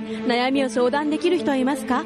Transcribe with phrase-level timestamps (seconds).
[0.00, 2.04] 悩みを相談できる人はいますか？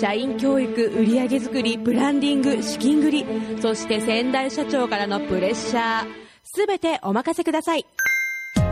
[0.00, 3.26] 社員教育売上づくりブランディング資金繰り
[3.60, 6.06] そして先代社長からのプレッシャー。
[6.44, 7.86] 全てお任せください。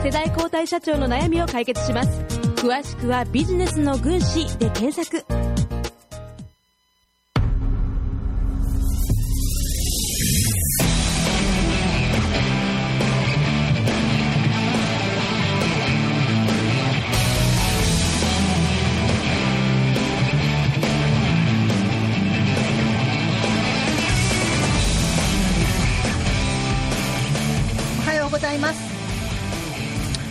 [0.03, 2.23] 世代交代社長の悩みを解決します。
[2.57, 5.25] 詳しくはビジネスの軍師で検索。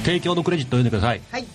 [0.06, 1.22] 提供のクレジットを読んでください。
[1.32, 1.46] はい。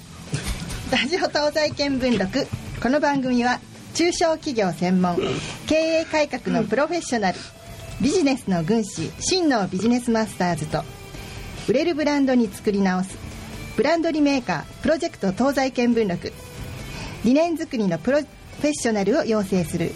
[0.91, 2.49] ラジオ東西見聞録。
[2.83, 3.61] この番組は
[3.95, 5.17] 中小企業専門
[5.69, 7.39] 経営改革のプロフェッショナル
[8.01, 10.83] ビジネスの軍師真のビジネスマスターズと
[11.69, 13.17] 売れるブランドに作り直す
[13.77, 16.33] ブランドリメーカープロジェクト東西見聞録
[17.25, 19.93] 理念作りのプロフェッショナルを養成する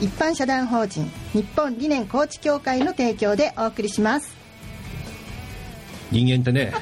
[0.00, 4.34] 一般社団法人日本理念コーチ協会の提供でお送りします。
[6.10, 6.72] 人間ってね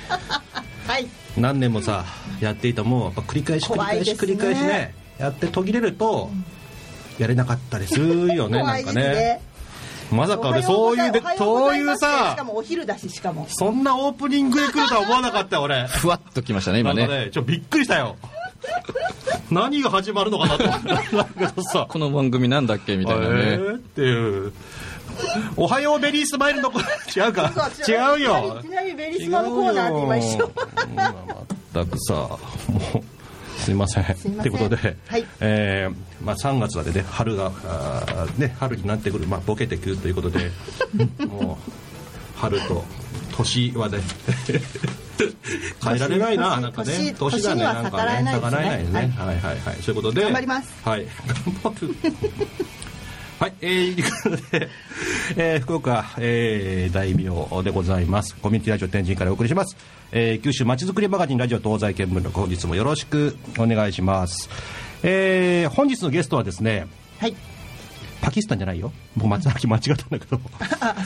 [0.87, 1.07] はい。
[1.37, 2.05] 何年もさ
[2.41, 6.31] やっていたもんやっぱ繰り返し繰り返し繰り返しねやって途切れると
[7.19, 9.15] やれなかったりするよね 怖ないんかですね。
[9.15, 9.41] ね。
[10.11, 12.23] まさか俺そういうでそういうござます。
[12.25, 13.47] しかさもお昼だししかも。
[13.49, 15.87] そんなオープニングで来るとは思わなかったよ俺。
[15.89, 17.09] ふわっときましたね、今ね。
[17.09, 18.17] ねちょっとびっくりしたよ。
[19.51, 20.65] 何が始まるのかなと。
[20.65, 23.35] 思ったんだけどさこの番組なんだっけみたいなえね。
[23.35, 24.53] ーっていう
[25.57, 26.79] おはようベリースマイルの子。
[26.81, 27.53] 違うか。
[27.89, 28.61] 違うよ。
[28.61, 30.51] いきなりベリスマのコーナーって今一緒
[31.75, 32.39] 全くさも
[32.95, 34.05] うすいません。
[34.17, 34.49] すいません。
[34.49, 35.25] ということで、はい。
[35.41, 40.51] えーまあ、3月までね春があーね春になってくる、まあ、ボケてくるということで
[41.27, 41.71] もう
[42.39, 42.85] 春と
[43.37, 43.99] 年はね
[45.83, 46.51] 変えられないな。
[46.51, 48.51] 年なんかね年年がねなんか逆らえないですね。
[48.51, 49.15] 逆らえないですね。
[49.17, 49.77] はいはいはい。
[49.83, 50.73] そういうことで頑張ります。
[50.85, 51.07] はい。
[51.63, 51.97] 頑張る
[53.39, 54.69] はい、えー、ということで、
[55.37, 57.25] えー、福岡、えー、大名
[57.63, 58.35] でございます。
[58.35, 59.77] コミュニティラジオ天神からお送りします。
[60.11, 64.49] えー、九州まちづくりマガジンラジオ東西見聞録、本日もよろしくお願いします。
[65.03, 66.87] えー、本日のゲストはですね、
[67.19, 67.37] はい
[68.23, 68.91] パキスタンじゃないよ。
[69.19, 70.41] 僕、松崎間違ったんだけど、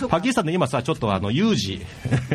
[0.08, 1.84] パキスタンで今さ、ちょっとあの、有事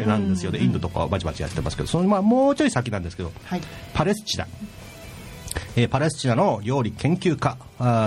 [0.05, 0.59] なんですよね。
[0.59, 3.61] インドとかバチバチやってますけど、そのまあ、もうちょい先なんですけど、はい
[3.93, 4.45] パレスチナ。
[5.77, 7.57] えーパレスチナの料理研究家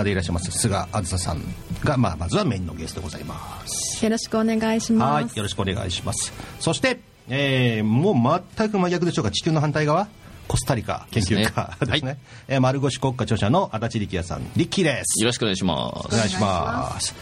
[0.03, 1.43] でいらっしゃいます菅あずささん
[1.83, 4.03] が、まあ、まずはメインのゲストでございます。
[4.03, 5.23] よろしくお願いします。
[5.25, 6.33] はいよろしくお願いします。
[6.59, 6.99] そして、
[7.29, 10.07] えーもう全く真逆でしょうか、地球の反対側、
[10.47, 12.13] コスタリカ研究家ですですね。
[12.13, 15.21] ねえー丸腰国家著者の足立力也さん、リッキーです。
[15.21, 16.07] よろしくお願いします。
[16.07, 17.13] お願いします。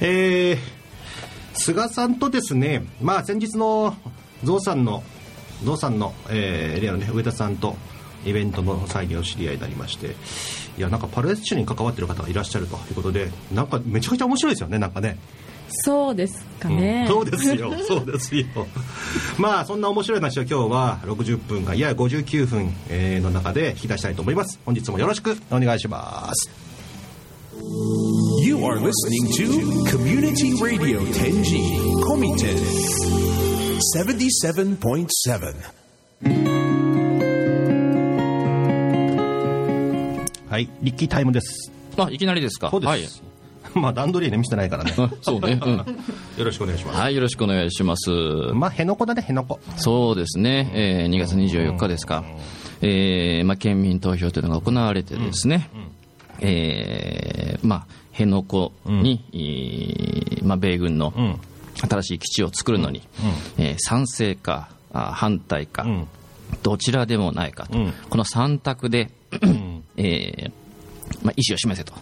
[0.00, 0.58] えー、
[1.54, 3.96] 菅さんとですね、まあ先日の
[4.44, 5.02] ゾウさんの、
[5.64, 7.76] ゾウさんの、えー、例のね、上田さんと
[8.24, 10.14] イベントの際にお知り合いになりまして、
[10.78, 15.18] いや、なんかパレスチナに関わってる方がいらっしゃるということで、なんかめちゃくちゃ面白いですよね、なんかね。
[15.72, 17.06] そうですかね。
[17.08, 18.44] うんそうですよ、 そうですよ。
[19.38, 24.58] まあ、そんな面白い話を今日は60分間、いや59分、えーの中で引き出したいと思います。
[24.64, 26.50] 本日もよろしくお願いします。
[28.42, 31.60] You are listening to Community Radio Tenji
[32.02, 32.56] Komite
[33.96, 36.69] 77.7.
[40.50, 41.70] はい、リッキータイムです。
[41.96, 42.70] あ、いきなりですか。
[42.70, 42.90] そうです。
[42.90, 43.78] はい。
[43.78, 44.92] まあ、段取りね、見せてないからね。
[44.98, 45.60] あ そうね。
[45.64, 45.76] うん。
[45.76, 45.84] よ
[46.44, 46.98] ろしくお願いします。
[46.98, 48.10] はい、よろしくお願いします。
[48.52, 49.60] まあ、辺野古だね、辺野古。
[49.76, 50.68] そうですね。
[50.74, 52.24] えー2月24日ですか。
[52.82, 55.70] えーまあ、県民投票というのが行われてですね。
[56.40, 58.70] えーまあ、辺野古
[59.02, 61.40] に、えーまあ、米軍のん
[61.88, 63.02] 新しい基地を作るのに、
[63.56, 66.08] えー賛成かあ反対か、ん
[66.64, 69.10] どちらでもないかと、うんこの3択で、
[70.02, 70.52] えー
[71.22, 71.92] まあ、意思を示せと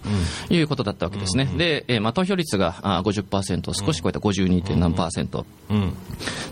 [0.53, 4.77] いうことだったわけですね、で、えーまあ、投票率があ50%を少し超えた 52.
[4.77, 5.95] 何パーセントうん。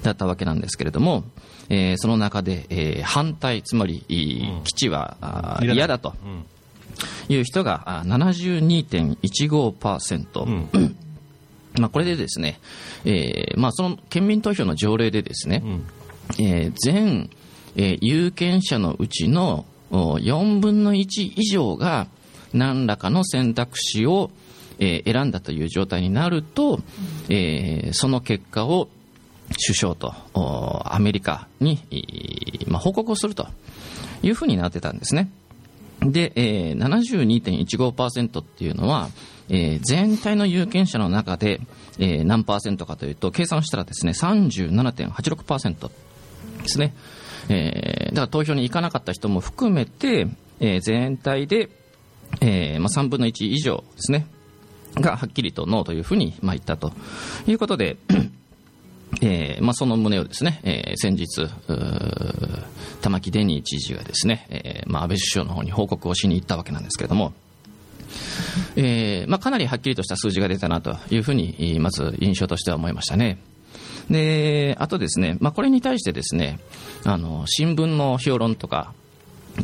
[0.03, 1.25] だったわけなんですけれども、
[1.69, 4.05] えーその中で、えー反対、つまり、
[4.65, 6.15] 基地は嫌だと。
[7.29, 10.67] いう人があ72.15%。
[11.79, 12.59] まあ、これでですね、
[13.05, 15.63] えーまあ、その県民投票の条例でですね、
[16.39, 17.29] えー全、
[17.77, 22.09] えー有権者のうちのお4分の1以上が
[22.53, 24.31] 何らかの選択肢を、
[24.79, 26.81] えー選んだという状態になると、
[27.29, 28.89] えーその結果を
[29.67, 31.79] 首相とおアメリカに、
[32.73, 33.47] 報告をすると
[34.23, 35.31] いうふうになってたんですね。
[36.01, 39.09] で、えー、72.15%っていうのは、
[39.49, 41.61] えー全体の有権者の中で、
[41.99, 46.95] えー何パーセントかというと、計算したらですね、37.86%ですね。
[47.49, 50.29] えーだから投票に行かなかった人も含めて、
[50.61, 51.69] えー全体で、
[52.41, 54.27] えーまあ、3分の1以上ですね、
[54.95, 56.93] がはっきりとノーというふうに、まあ、言ったと
[57.47, 57.97] いうことで、
[59.23, 61.49] えーまあ、その旨をですね、えー先日、
[63.03, 67.33] 玉城デニー知事がですね、えーまあ、安倍首相の方に報告をしに行ったわけなんですけれども、
[68.77, 73.39] えーまあ、かなりはっきりとした数字が出たなというふうに、まず印象としては思いましたね。
[74.11, 76.61] で、あとですね、まあ、これに対してですね、
[77.05, 78.93] あの、新聞の評論とか、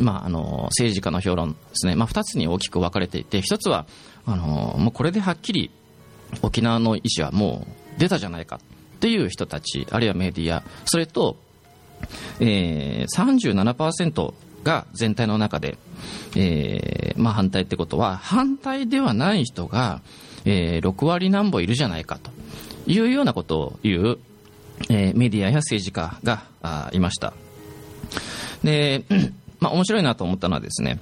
[0.01, 3.87] まあ、あの、政治家の評論ですね、まあ、二つに大きく分かれていて、一つは、
[4.27, 5.71] あの、もうこれではっきり
[6.43, 7.67] 沖縄の意思はも
[7.97, 11.37] う出たじゃないかっていう人たち、あるいはメディア、それと、
[12.41, 14.35] えー、37%
[14.65, 15.77] が全体の中で、
[16.37, 20.01] えーまあ、反対ってことは、反対ではない人が、
[20.45, 22.31] えー6割なんぼいるじゃないかと
[22.87, 24.19] いうようなことを言う、
[24.89, 27.33] えメディアや政治家があいました。
[28.63, 29.05] で、
[29.61, 30.99] まあ、面白いなと思ったのはですね、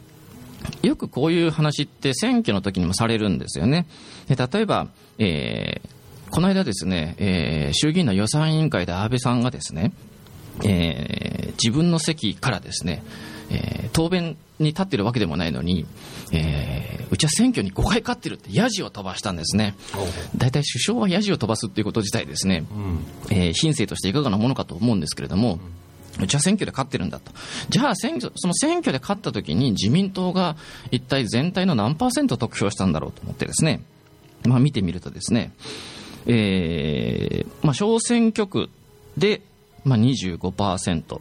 [0.83, 3.87] よくこういう話って選挙の時にもされるんですよね。
[4.29, 4.89] で例えば、
[5.19, 6.01] えー
[6.33, 9.93] この間ですね、えー衆議院の予算委員会で安倍さんがですね、
[10.65, 13.03] えー自分の席からですね、
[13.51, 15.85] えー答弁に立ってるわけでもないのに、
[16.33, 19.75] えーうちは選挙に5回勝ってるってヤジを飛ばしたんですね。
[20.37, 22.65] 大体首相はヤジを飛ばすっていうこと自体ですね、
[23.31, 25.59] えー品性としていかがなものかと思うんですけれども、
[26.21, 27.33] うちは選挙で勝ってるんだと。
[27.69, 30.57] じゃあ選挙、その選挙で勝った時に自民党が
[30.93, 33.83] 一体全体の何パーセント得票したんだろうと思ってですね、
[34.45, 35.53] まあ見てみるとですね、
[36.27, 38.71] えーまあ小選挙区
[39.17, 39.43] で、
[39.85, 41.21] まあ、25%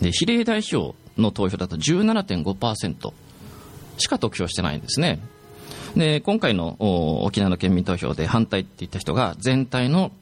[0.00, 3.12] で比例代表の投票だと17.5%
[3.98, 5.20] しか得票してないんですね。
[5.96, 6.76] で今回の
[7.24, 10.12] 沖縄の県民投票で反対って言った人が全体の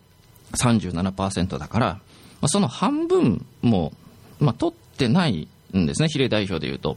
[0.52, 2.00] 37%だから、ま
[2.42, 3.92] あ、その半分も、
[4.40, 6.96] まあ、取ってないんですね、比例代表でいうと。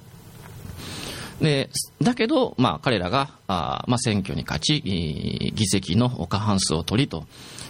[1.42, 1.70] で
[2.02, 7.26] だけど、まあ、彼らがあ、まあ、選挙に勝ち、議席の過半数を取りと、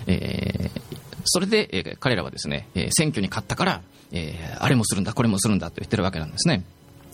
[0.07, 0.81] えー
[1.24, 6.63] それで、えー彼らはですね、え選挙に勝ったから、えーあれもするんだ、これもするんだと言ってるわけなんですね。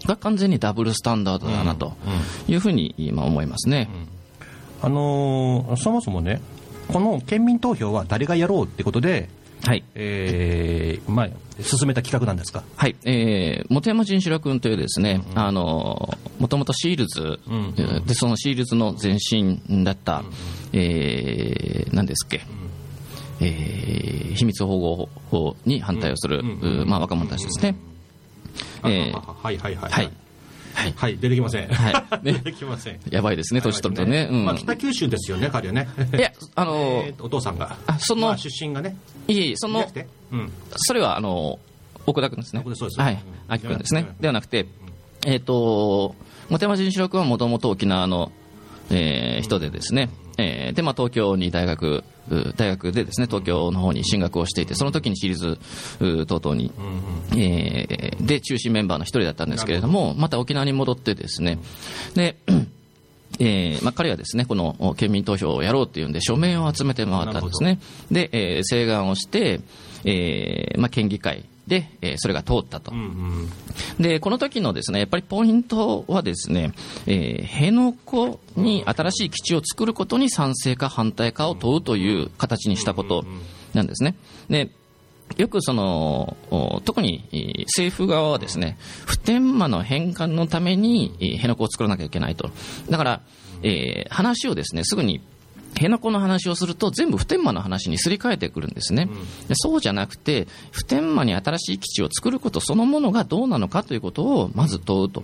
[0.02, 1.94] これは完全にダブルスタンダードだなと
[2.48, 3.90] いうふうに今思いますね。
[4.82, 6.42] あのーそもそもね、
[6.88, 9.30] この県民投票は誰がやろうってことで、
[9.64, 9.84] はい。
[9.96, 11.30] えーまあ、
[11.64, 12.64] 進めた企画なんですか？
[12.76, 17.74] はい、えー、本山仁志郎君というですね、あの、もともとシールズ、ん
[18.06, 20.24] で、そのシールズの前身だった、
[20.74, 22.42] えー、何ですっけ、
[23.42, 26.44] えー秘密保護法に反対をする、
[26.86, 27.76] まあ、若者たちですね。
[28.86, 29.92] えーあはいはいはい。
[29.92, 30.12] はい。
[30.78, 30.94] はい。
[30.96, 31.68] はい、出てきません。
[31.70, 31.94] はい
[32.24, 33.00] ね出てきません。
[33.10, 34.28] やばいですね、年取るとね。
[34.30, 34.46] うん。
[34.46, 35.88] まあ、北九州ですよね、彼はね。
[36.16, 37.78] いや、あの、お父さんが。
[37.88, 38.96] あそのまあ出身がね。
[39.28, 39.92] いえいえ、その
[40.32, 40.52] うん。
[40.76, 41.58] それは、あの、
[42.06, 42.62] 奥田君ですね。
[42.62, 43.20] 奥田そうですはいうん。
[43.48, 44.22] 秋君ですねうん。
[44.22, 44.68] ではなくて、
[45.26, 46.16] えっ、と、
[46.50, 48.32] 本山仁志郎君はもともと沖縄の、
[48.92, 55.58] えー人でですね、えーで、まあ、東京に大学、う大学でですね、東京の方に進学をしていて、その時に私立
[56.00, 56.72] う等々に、
[57.36, 61.60] えーで、中心メンバーの一人だったんですけれども、また沖縄に戻ってですね、
[62.14, 62.38] で、
[63.40, 67.80] えーまあ、彼はですね、このお県民投票をやろうっていうんで、署名を集めて回ったんですね。
[68.12, 69.62] で、えー請願をして、
[70.06, 72.92] えーまあ、県議会で、えーそれが通ったと。
[72.92, 73.50] うん
[74.00, 74.02] うん。
[74.02, 76.72] で、この時のですね、やっぱりポイントはですね、
[77.06, 83.26] えー辺野古に新しい基地を作ることに賛成か反対かを問うという形にしたこと
[83.74, 84.16] なんですね。
[84.50, 84.72] で、
[85.36, 92.50] よくその、お特にえー政府側はですね、普天間の返還のためにえー辺野古を作らなきゃいけないと。
[92.90, 93.22] だから、
[93.62, 95.22] えー話をですね、すぐに
[95.78, 99.10] 辺野古の話をすると全部普天間の話にすり替えてくるんですね、
[99.48, 105.24] でそうじゃなくて普天間に新しい基地を作ることそのものがどうなのかということをまず問うと、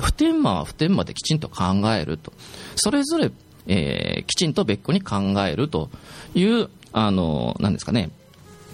[0.00, 1.64] 普天間は普天間できちんと考
[1.94, 2.32] えると。
[2.76, 3.30] それぞれ、
[3.66, 5.90] えーきちんと別個に考えると
[6.34, 8.10] いうあのなんですかね、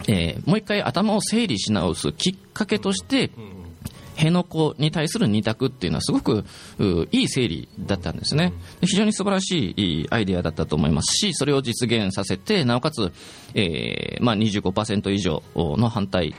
[0.09, 3.31] えーもう一回頭を整理し直すきっかけとして、
[4.21, 6.45] 辺野古に対する二択っていうのはすごく
[6.79, 8.53] ういい整理だったんですね。
[8.81, 13.13] で非常に素晴らしいアイデアだったと思いますし、それを実現させて、なおかつ、
[13.55, 16.35] えーまあ、25%以上の反対、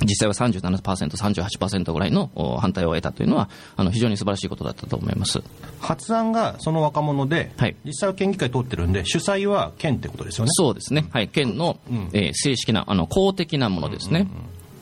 [0.00, 5.42] 実際は37%、38%ぐらいのお反対を得たというのは、あの非常に素晴らしいことだったと思います。
[5.80, 10.50] 発案がその若者で、はい実際は県議会通ってるんで、主催は県ってことですよね。
[10.52, 11.06] そうですね。
[11.10, 11.28] はい。
[11.28, 11.78] 県の、
[12.12, 14.28] えー正式な、あの、公的なものですね。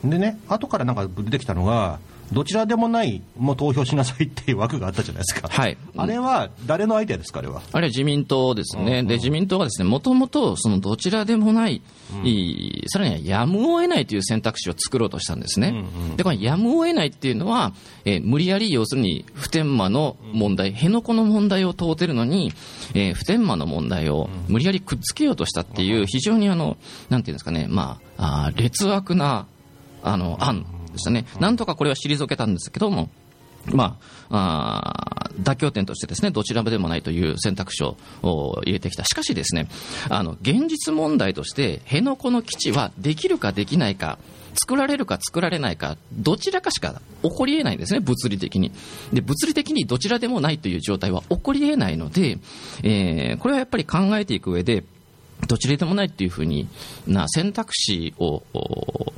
[0.09, 1.99] でね、後からなんか出てきたのが、
[2.33, 5.77] どちらでもないもう投票しなさいっていう枠があったじゃないですか、はい。
[5.95, 7.61] あれは誰のアイデアですか、あれは？
[7.71, 11.83] あれは自民党ですね、で自民党はですねもともとそのどちらでもない、
[12.23, 15.85] いいさらにはやむを得ないという選択肢を作ろうとしたんですね、
[16.17, 17.73] でこのやむを得ないっていうのは、
[18.05, 22.53] えー無理やり要するに普天間の問題、辺野古の問題を問うてるのに、
[22.95, 26.75] えー普天間の問題を無理やりくっつけようとしたっていう、非常にあの
[27.09, 29.45] なんていうんですかね、まあ、あー劣悪な
[30.05, 33.09] あの案でしたね、なんとかこれは退けたんですけども。
[33.73, 33.97] ま
[34.29, 39.03] あ、あー妥協点としてですね、どちらでもないという選択肢をお入れてきた。
[39.05, 39.67] しかしですね、
[40.07, 44.19] あの、現実問題として、辺野古の基地はできるかできないか、
[44.53, 48.71] 作られるか作られないか、どちらかしか起こり得ないんですね、物理的に。
[49.11, 52.37] で、物理的にどちらでもないという状態は起こり得ないので、
[52.83, 54.83] えーこれはやっぱり考えていく上で、
[55.47, 56.67] どちらでもないっていうふうに
[57.07, 59.13] な選択肢をお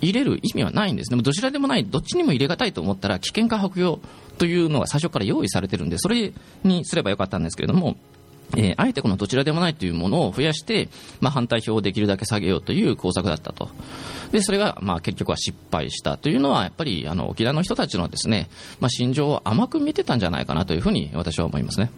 [0.00, 4.00] 入れる意味はないんですね、どちらでもない、どっちにも入れがたいと思ったら、危険か白用
[4.38, 6.32] というのが最初から用意されてるんで、それ
[6.64, 7.96] にすればよかったんですけれども、
[8.56, 10.88] えーあえてこのどちらでもないというものを増やして、
[11.20, 13.70] まあ、反対票をできるだけ下げようという工作だったと。
[14.30, 18.48] で、それが、まあ、結局は失敗したというのは、やっぱり、あの、沖縄の人たちのですね、
[18.80, 21.90] まあ、心情を甘く見てたんじゃないかなというふうに私は思いますね。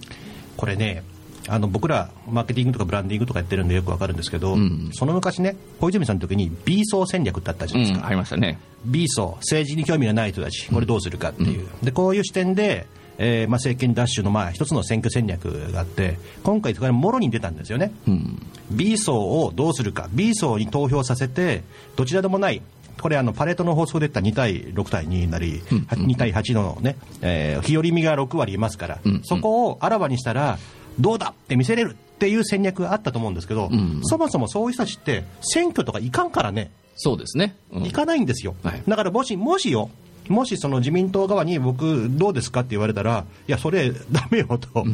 [0.56, 1.02] これね
[1.48, 4.90] あの僕らマーケティングとかブランディングとかやってるんでよくわかるんですけど、ん。
[4.92, 8.58] その昔ね小泉さんの時に B 層戦略ってあったじゃうないですか、ん、ありましたね。
[8.84, 12.86] B 層政治に興味がない人たちこれどうするかっていう、でこういう視点で、
[13.18, 18.42] えーまあ、政権奪取のまあ一つの選挙戦略があって今回それがもろに出たんですよね、うん。
[18.70, 20.08] B 層をどうするか。
[20.12, 21.64] B 層に投票させて
[21.96, 22.62] どちらでもない
[23.00, 29.20] これあのパレートの法則で言ったら2対6対2になり、2対8のね、えー日和見が6割いますから、うん。
[29.24, 30.58] そこをあらわにしたら
[30.98, 34.00] どうだって見せれるっていう戦略があったと思うんですけど、ん。
[34.02, 36.70] そもそもそういう人たちって選挙とかいかんからね。
[36.96, 37.56] そうですね。
[37.70, 37.82] うん。
[37.84, 38.82] 行かないんですよ、はい。
[38.86, 39.90] だからもしもしよ
[40.28, 44.84] もしその自民党側に僕、どうですかって言われたら、いや、それ、 だめよと、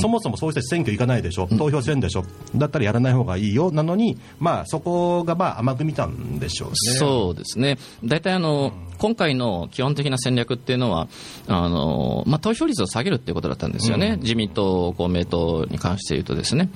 [0.00, 2.24] そもそもそういう人たち選挙行かないでしょ、投票せんでしょ、
[2.54, 3.70] だったらやらない方がいいよ。
[3.70, 6.74] なのに、まあ、そこがまあ甘く見たんでしょうね。
[6.98, 11.08] そうですね、大体あの、今回の基本的な戦略っていうのは、
[11.46, 16.68] あのまあ、投票率を下げるっていうことだったんですよね、自民党、公明党に関して言うとですね。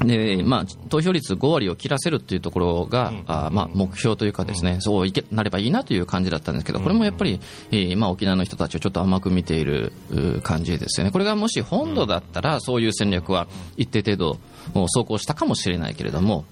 [0.00, 7.40] でまあ、投票率5割を切らせるっていうところが、あまあ、目標というかですね、そういけなればいいなという感じだったんですけど、これもやっぱり、
[7.72, 11.10] えーまあ、沖縄の人たちをちょっと甘く見ているう感じですよね。
[11.10, 14.38] これがもし本土だったら、そういう戦略は一定程度
[14.74, 16.44] 走行したかもしれないけれども、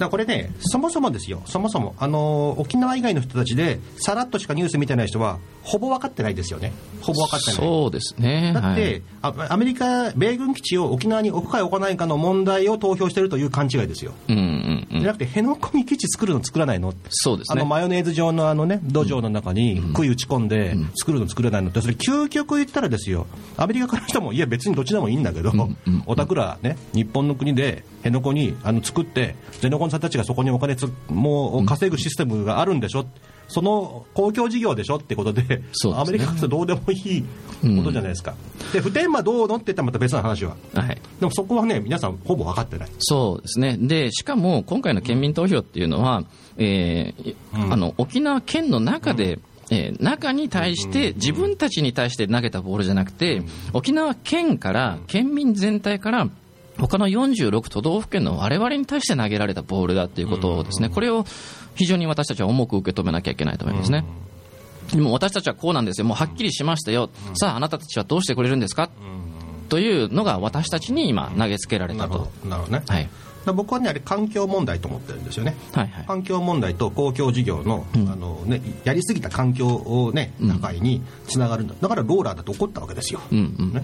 [0.00, 7.54] だこれね、そもそもですよ、そもそも、あの沖縄以外の人たちで、さらっとしかニュース見てない人は、ほぼ分かってないですよね、ほぼ分かってない。
[7.56, 8.52] そうですね。
[8.54, 9.34] だって、はい。
[9.38, 14.12] あアメリカ、米軍基地を沖縄に置くか置かないかの問題を投票しているという勘違いですよ。
[14.28, 15.00] うんうんうん。
[15.00, 16.94] じゃなくて、辺野古に基地作るの作らないの。
[17.10, 17.60] そうですね。
[17.60, 23.26] あのマヨネーズ状のあのね、土壌の中に杭打ち込んで作るの作らないのって、それ究極言ったらですよ、
[23.58, 25.52] アメリカからしても、いや別にどっちでもいいんだけど、
[26.06, 33.06] おたくらね、日本の国で辺野古にあの作って、ゼノコンさんたちがそこにお金つもう稼ぐシステムがあるんでしょ？
[33.48, 35.62] その公共事業でしょってことで、ね
[35.94, 38.34] アメリカからどうでもいいことじゃないですか。
[38.72, 40.56] で、普天間どうのって言ったらまた別の話は。
[40.74, 42.88] はいでもそこはね、皆さんほぼ分かってない。
[43.00, 43.76] そうですね。
[43.76, 46.22] で、しかも今回の県民投票っていうのは、
[46.58, 47.34] えー
[47.72, 49.40] あの、沖縄県の中で、
[49.72, 53.42] えー中に対して、自分たちに対して投げたボールじゃなくて、
[53.72, 56.28] 沖縄県から、県民全体から、
[56.80, 61.24] 他の46都道府県の我々に対して投げられたボールだっていうことをですね、これを
[61.74, 64.04] 非常に私たちは重く受け止めなきゃいけないと思いますね。
[64.92, 68.90] でも私たちはこうなんですよ、もうはっきりしましたよ、さあ、あなたたちはどうしてくれるんですか、
[69.68, 72.30] というのが私たちに今、投げつけられたと。
[72.44, 72.82] なるほどね。
[72.86, 73.08] はい
[73.46, 75.56] 僕はね、あれ環境問題と思ってるんですよね。
[75.72, 76.04] はいはい。
[76.06, 83.80] 環境問題と公共事業の,、あのね、やりすぎた環境を、ね、破壊につながるんだ、だからローラーだと怒ったわけですよ、うんうんね。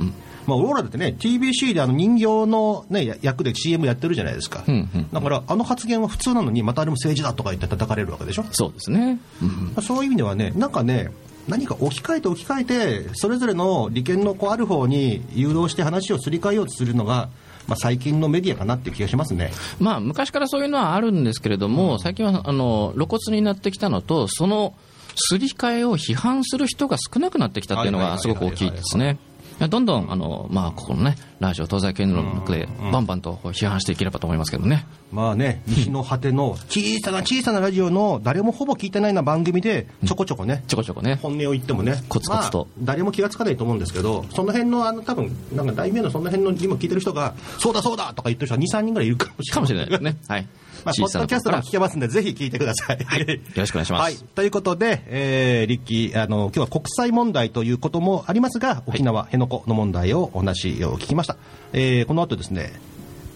[0.46, 9.18] まあ、ローラーだってね TBC であの人形の、ね、や役で CM やってるじゃないですか、うんうんだからあの発言は普通なのにまたあれも政治だとか言って叩かれるわけでしょ、そうですね。
[9.42, 11.10] うんそういう意味ではねなんかね
[11.48, 12.64] 何か置き換えて置き換え
[13.04, 17.28] てそれぞれの利権のこうある方に誘導して話をすり替えようとするのが、
[17.66, 19.52] まあ、最近のメディアかなっていう気がしますね。
[19.80, 24.74] まあ、昔からそういうのはあるんですけれども、最近はあの露骨になってきたのと、その
[25.16, 29.18] すり替えを批判する人が少なくなってきたっていうのがすごく大きいですね。
[29.58, 34.86] どんどんあの、まあ、ここのね、ラジオ東西圏ので、バンバンと批判していければと思いますけどね。
[35.12, 41.18] まあね、西の果ての小さな小さなラジオの誰もほぼ聞いてないような番組でちょこちょこね、ちょこちょこね。
[41.22, 49.54] 本音を言ってもね、コツコツとまあ誰も気がつかないと思うんですけど、その辺のあの多分なんか題名のその辺の今聞いてる人が、そうだそうだとか言ってる人は2、3人ぐらいいるかもしれない。
[49.54, 50.16] かもしれないですね。
[50.28, 50.46] はい。
[50.86, 52.98] まあ、ポッドキャストでも聞けますんで、ぜひ聞いてください。
[53.04, 53.20] はい。
[53.28, 54.16] よろしくお願いしますはい。
[54.34, 61.36] ということで、えー、リッキー、あの、今日は国際問題ということもありますが、沖縄、辺野古の問題をお話を聞きました。
[61.72, 62.72] えー、この後ですね、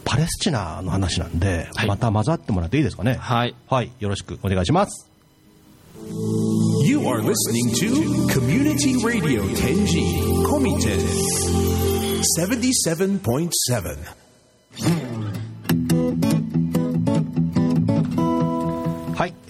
[0.04, 3.14] パレスチナの話なんで、はいまた混ざってもらっていいですかね？
[3.20, 3.54] はい。
[3.68, 3.92] はい。
[4.00, 5.06] よろしくお願いします。
[6.84, 10.02] You are listening to Community Radio Tenji
[10.46, 10.98] Komite
[12.38, 13.40] 77.7.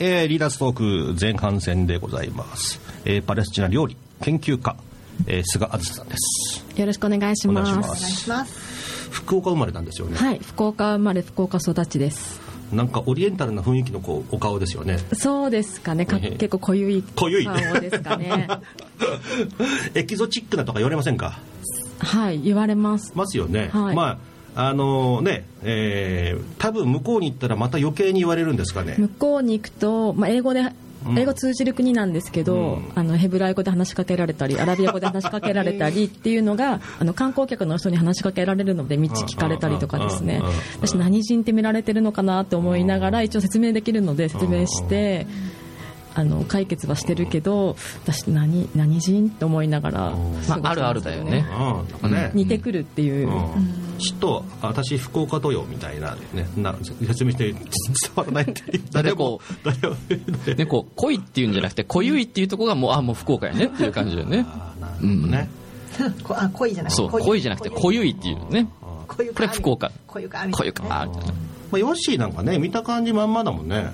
[0.02, 2.80] えー、リーダーストーク前半戦でございます。
[3.04, 4.74] えー、パレスチナ料理研究家、
[5.26, 6.64] えー、菅あずささんです。
[6.74, 10.16] よろしくお願いしますお願いします福岡生まれなんですよね。
[10.16, 12.40] はい福岡生まれ福岡育ちです
[12.72, 14.98] なんかオリエンタルな雰囲気のこうお顔ですよね。
[15.12, 18.48] そうですかねかええ結構濃ゆい濃ゆい顔ですかね
[19.94, 21.38] エキゾチックなとか言われませんか？
[21.98, 23.68] はい言われますますよね。
[23.72, 24.18] はいまあ
[24.54, 28.96] あのね、えー、多分向こうに行ったらまた余計に言われるんですかね。
[28.98, 30.62] 向こうに行くと、まあ、英語で
[31.06, 31.18] うん。
[31.18, 32.92] 英語通じる国なんですけど、うん。
[32.94, 40.36] あのヘブライ語で話しかけられたり アラビア語で話しかけられたりっていうのがあの観光客の人に話しかけられるので道聞かれたりとかですね。
[40.36, 45.26] うんうんうん私何人って見られてるのかなって思いながら一応説明できるので説明して
[46.20, 50.00] あの解決はしてるけど私何何人って思いながら
[50.48, 51.46] まあ、あるあるだよね。
[51.50, 52.30] うん、なんかね。
[52.34, 56.46] 似てくるっていう、うん、ちょっと私福岡とよみたいなね。
[56.56, 57.62] な説明して伝
[58.14, 64.42] わらないって誰こう誰も誰もね、こう、濃いっていうんじゃなくて、濃ゆいっていうところがもう、あ、もう福岡やねっていう感じだよね。
[64.80, 65.48] なるほどね、
[66.24, 66.92] こあ濃いじゃない。
[66.92, 68.68] そう、濃いじゃなくて、濃ゆいっていうね。
[69.06, 69.90] これ福岡。
[70.06, 71.06] 濃ゆか濃ゆか。
[71.06, 71.34] みたいな
[71.70, 73.90] まあ、ヨッシーなんかね見た感じまんまだもんね。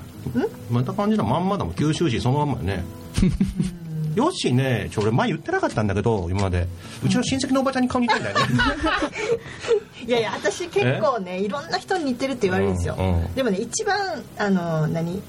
[0.70, 1.74] 見た感じのまんまだもん。
[1.74, 2.84] 九州市そのまんまよね。
[4.14, 6.66] ヨッシーねちょ俺前言ってなかったんだけど今まで。
[7.04, 8.44] うちの親戚のおばちゃんに顔似てんだよね。
[10.06, 13.98] いやいや私結構ねいろんな人に似てるって言われるんですよ、うんうんでもね一番
[14.38, 15.20] あの何？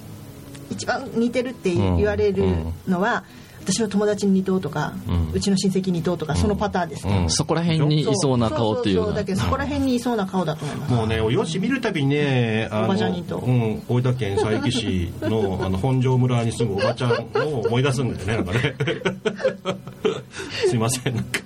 [0.69, 2.43] 一番似てるって言われる
[2.87, 3.23] のは、
[3.67, 7.29] 私の友達に似とうとか、ううんちの親戚に似とうとか、そのパターンですね、うん。
[7.29, 13.39] そこら辺にいそうな顔っていうそそそだけどそこら辺にいそうな顔だと思います、もうねヨッシー見るたびにねあおばちゃんにと。
[13.39, 18.75] うん、大分県佐伯市のあの本庄村に住むおばちゃんを思い出すんだよねなんかね。
[20.69, 21.41] すいませんなんか。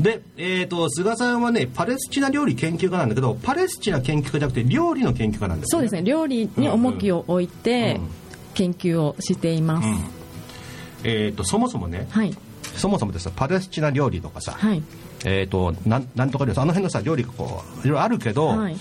[0.00, 6.02] で、えー、と菅さんはねパレスチナ料理研究家なんだけどパレスチナ研究家じゃなくて料理の研究家なんですそうですね。
[6.02, 8.27] 料理に重きを置いてうん
[8.58, 9.98] 研究をしています、うん。
[11.04, 12.36] えー、とそもそもねはい。
[12.74, 14.82] そもそもでさパレスチナ料理とかさ、はい。
[15.24, 18.76] えー、となんなんとか料理あの辺のさ料理がこういろいろあるけど、はい。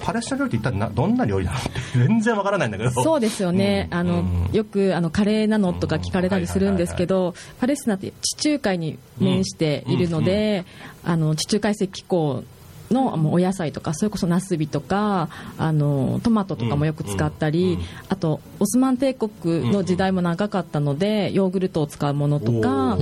[0.00, 2.90] パレスチナ料理って一体などんな料理なのって全然わからないんだけど。
[2.90, 4.48] そうですよね、あのうん。
[4.52, 10.64] よくあのカレーなのとか聞かれたりするんですけど、パレスチナって地中海に面しているので、
[11.04, 12.42] あの地中海石気候
[12.90, 22.98] のもうお野菜とか、それこそナスビとかあのトマトとかもよく使ったり、うんうんあとオスマン帝国の時代も長かったので、ヨーグルトを使うものとか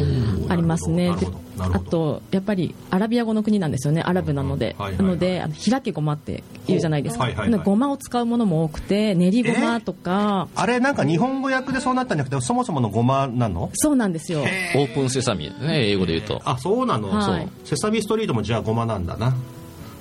[0.48, 1.10] ありますね。
[1.58, 5.06] あとやっぱりアラビア語の国なんですよね、アラブなので、うんはいはいはい。
[5.06, 13.70] なのであの開けごまって言うじゃないですか、はいはいはいごまを使うものも多くて練りごまとか、あれなんか日本語訳でそうなったんじゃなくてそもそものごまなの？
[13.74, 14.40] そうなんですよ。
[14.40, 16.42] オープンセサミね、英語で言うと。
[16.44, 17.42] あそうなの、はい。
[17.42, 17.48] そう。
[17.64, 19.34] セサミストリートもじゃあごまなんだな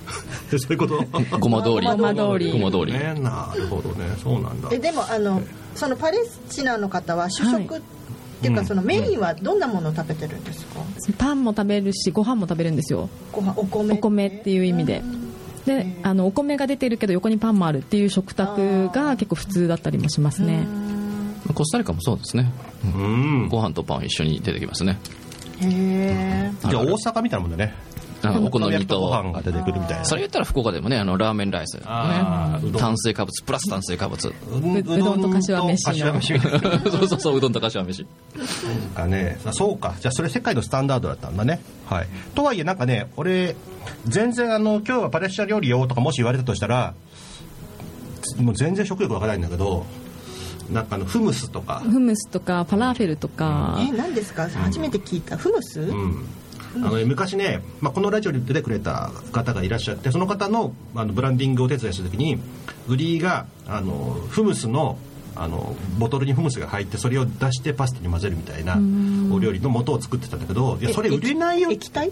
[0.50, 1.04] そういうこと？
[1.38, 1.86] ごま通り。
[1.86, 2.52] ごま通り。
[2.52, 2.92] ごま通り。
[2.92, 4.06] ねなるほどね。
[4.22, 4.68] そうなんだ。
[4.72, 5.42] えでもあの
[5.74, 7.80] そのパレスチナの方は主食、はい。
[7.80, 7.82] っ
[8.42, 10.80] ていうかそのメインはどんなものを食べてるんですか、
[11.16, 13.08] パンも食べるしご飯も食べるんですよ。
[13.32, 15.02] ご飯お米お米っていう意味で。
[15.64, 20.66] であのお米が出てるけど横にパンもあるっていう食卓が結構普通だったりもしますね。
[21.54, 22.52] コスタリカもそうですね。
[22.84, 23.48] うん。
[23.48, 24.98] ご飯とパン一緒に出てきますね。
[25.62, 27.74] へえじゃあ大阪みたいなもんだね
[28.24, 29.22] お好みとごと。
[29.22, 30.04] 飯が出てくるみたいな。
[30.04, 31.74] それ言ったら福岡でもね、あの、ラーメンライス。
[31.78, 31.82] ね。
[32.78, 34.28] 炭水化物、プラス炭水化物。
[34.28, 36.12] ううどんと柏飯の。
[36.12, 36.38] 柏飯。
[36.90, 38.06] そうそうそう、うどんと柏飯。
[38.94, 39.38] かね。
[39.44, 39.94] あそうか。
[40.00, 41.60] じゃあそれ世界のスタンダードだったんだね。
[41.88, 42.08] はい。
[42.34, 43.54] とはいえなんかね俺
[44.08, 46.94] 全然あの今日はパレスチナ料理よとかもし言われたとしたら
[48.38, 49.86] もう全然食欲わからないんだけど
[50.72, 51.80] なんかあのフムスとか。
[51.84, 53.78] フムスとかファラーフェルとか。
[53.80, 54.48] え何ですか？
[54.48, 55.36] 初めて聞いた。
[55.36, 56.26] フムス、うん
[56.84, 62.38] あのね昔ね、まあ、このラジオに出てくれた方がいらっしゃってその方のあのブランディングをお手伝いするときに
[62.88, 64.98] 売りがあのフムスの
[65.38, 68.76] あのボトルにフムスが入ってそれを出してパスタに混ぜるみたいな
[69.30, 72.10] お料理の素を作ってたんだけどいやそれ売れないよ液体？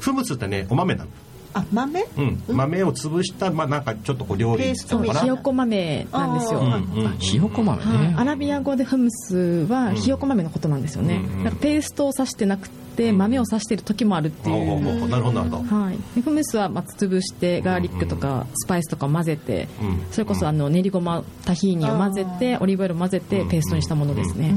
[0.00, 1.10] フムスってねお豆なの。
[1.54, 2.04] あ豆？
[2.18, 4.96] うん、豆を潰した、まあ、なんかちょっとこう料理ペースト。
[4.96, 5.14] なのか。
[5.14, 7.18] なひよこ豆なんですよ、うんあうん。
[7.18, 7.82] ひよこ豆。
[7.82, 15.76] はいねアラビア語でフムスはひよこ豆のことなんですよね、うんなんかペーストを指してなくて豆を指してる時もあるっていう、ほうほうほうなるほどなるほど。
[15.76, 20.06] はい、でフムスはまあ潰してガーリックとかスパイスとかを混ぜて、うん。
[20.10, 24.54] それこそあの練りごまタヒーニを混ぜてオリーブオイルを混ぜてペーストにしたものですね、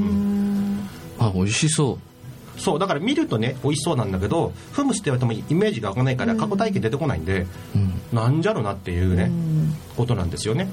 [1.19, 2.59] あ美味しそう。
[2.59, 7.47] そうだから見るとね美味しそうなんだけどフムスって言われてもイメージが湧かないから過去体験出てこないんで、
[8.13, 9.31] なんじゃろなっていうね、
[9.97, 10.69] ことなんですよね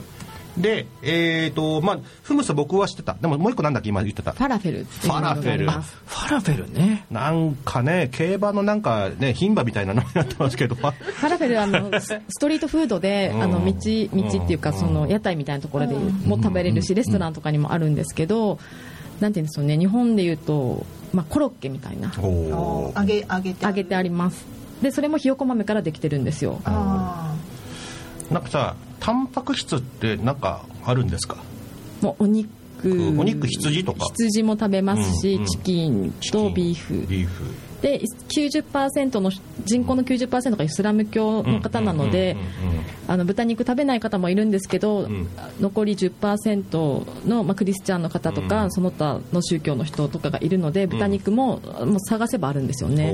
[0.57, 3.15] でえっ、とまあフムスは僕は知ってた。
[3.15, 4.33] でももう一個なんだっけ今言ってた。
[4.33, 5.97] ファラフェルっていうものがあります。
[6.07, 6.73] ファラフェル。
[6.73, 7.05] ね。
[7.11, 10.75] なんかね競馬のなんかね牝馬みたいなのになってますけど。
[10.75, 13.43] ファラフェルはあの スストリートフードでうん。
[13.43, 18.59] あの道道っていうかその屋台みたいなところでも食べれるしレストランとかにもあるんですけど
[19.21, 22.13] なんていうんですよね日本でいうとまあコロッケみたいな。
[22.17, 23.65] 揚げ揚げて。
[23.65, 24.59] 揚げてあります。
[24.83, 26.61] でそれもひよこ豆からできてるんですよ。
[26.65, 27.35] あ
[28.31, 31.37] なんかさタンパク質ってなんかあるんですか？
[32.01, 32.49] もうお肉。
[32.83, 34.05] お肉羊とか？
[34.07, 35.47] 羊も食べますし、うんうん。
[35.47, 37.07] チキンとビーフ。
[37.09, 37.45] ビーフ。
[37.83, 38.01] で
[38.37, 39.31] 90%の
[39.65, 42.37] 人口の90%がイスラム教の方なので
[43.25, 45.29] 豚肉食べない方もいるんですけど、ん。
[45.61, 48.73] 残り10%の、まあ、クリスチャンの方とか、うん。
[48.73, 53.13] その他の宗教の人とかがいるので豚肉も,、もう探せばあるんですよね。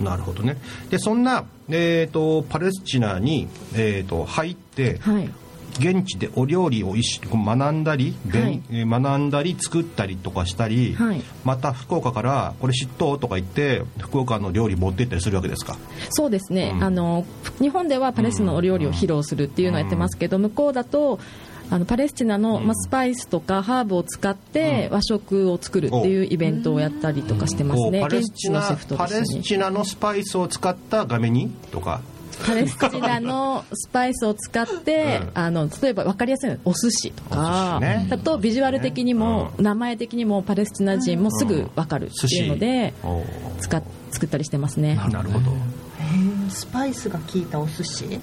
[0.00, 0.56] なるほどね。
[0.88, 5.30] でそんな、えー、とパレスチナに、えー、と入ってはい。
[5.78, 8.60] 現地でお料理を一学んだり、はい。
[8.70, 11.22] えー学んだり作ったりとかしたり、はい。
[11.44, 15.76] また福岡からこれ知っとうとか言って福岡の料理持ってったりするわけですか？
[16.10, 16.82] そうですね、うん。
[16.84, 17.24] あの
[17.60, 21.20] 日本ではパレスチナのお料理を披露するっていうのをやってますけど、向こうだと
[21.70, 32.00] あのパレスチナの、まあ、スパイスとかハーブを使って和食を作るっていうイベントをやったりとかしてますね、パレ現スチナ地のシェフとパレスチナのスパイスを使った画面にとか。
[32.44, 35.30] パレスチナのスパイスを使って、うん。
[35.34, 37.78] あの例えば分かりやすいのはお寿司とか。
[37.78, 38.06] 司ね。
[38.08, 43.24] だとビジュアル的にも、名前的にもパレスチナ人もすぐ分かるっていうので、おー
[43.60, 44.94] 使っ作ったりしてますね。
[44.94, 45.50] なるほど。
[45.50, 48.20] ースパイスが効いたお寿司？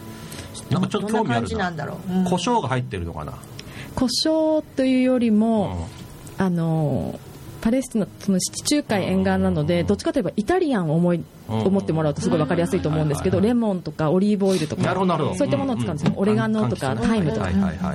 [0.70, 2.24] なんかちょっとどんな感じ興味あるななんだろう、うん。
[2.26, 3.34] 胡椒が入ってるのかな、
[3.96, 5.88] 胡椒というよりも、
[6.38, 7.20] あの
[7.62, 11.60] パレスチナその地中海沿岸なのでどっちかといえばイタリアンを思いうん。
[11.62, 16.12] 思ってもらうとすごい分かりやすいと思うんですけどレモンとかオリーブオイルとかなるほどそういったものを使うんですよ。
[16.14, 16.20] うん。
[16.20, 17.50] オレガノとかタイムとか。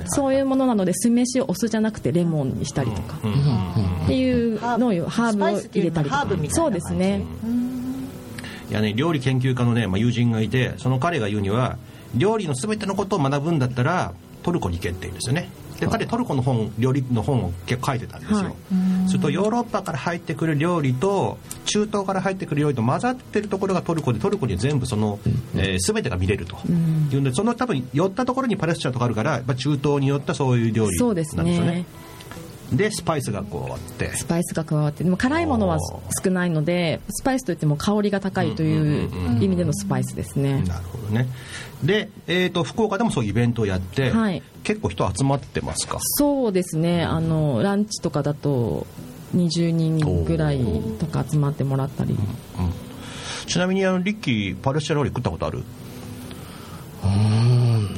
[0.07, 3.19] そういうものなので酢飯をお酢じゃなくてレモンにしたりとか。
[3.23, 3.31] うん。
[3.31, 3.37] うん。
[3.37, 4.03] うん。
[4.05, 6.27] っていうのをハーブを入れたりとか。
[6.49, 7.23] そうですね。
[8.69, 11.77] いやね料理研究家のね、まあ、友人がいてその彼が言うには
[12.15, 15.49] 料理の全てのことを学ぶんだったらトルコに行けって言うんですよね。
[15.79, 18.53] で彼トルコの本料理の本を結構書いてたんですよ、はい。
[19.07, 25.19] するとヨーロッパから入ってくる料理と中東から入ってくる料理と混ざってるところがトルコでトルコに全部その、
[25.55, 26.55] えー全てが見れると。
[26.67, 31.57] いうんでその多分寄ったところにパレスチナとかあるからやっぱ中東によったそういう料理なんですよね。
[31.65, 31.85] ね
[32.73, 34.15] でスパイスがこうあって。
[34.15, 35.03] スパイスが加わって。
[35.03, 35.77] でも辛いものは
[36.23, 39.09] 少ないのでスパイスといっても香りが高いという
[39.41, 40.63] 意味でのスパイスですね。
[40.63, 41.27] なるほどね。
[41.83, 44.41] で、えー、と福岡でもそういうイベントをやって、はい。
[44.63, 45.97] 結構人集まってますか？
[45.99, 47.03] そうですね。
[47.03, 48.87] あのランチとかだと
[49.35, 50.59] 20人ぐらい
[50.99, 52.17] とか集まってもらったり。
[53.45, 55.63] ちなみにあのリッキーパレスチナ料理食ったことある？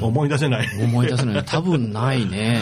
[0.05, 0.67] 思い出せない。
[0.83, 1.43] 思い出せない。
[1.45, 2.61] 多分ないね。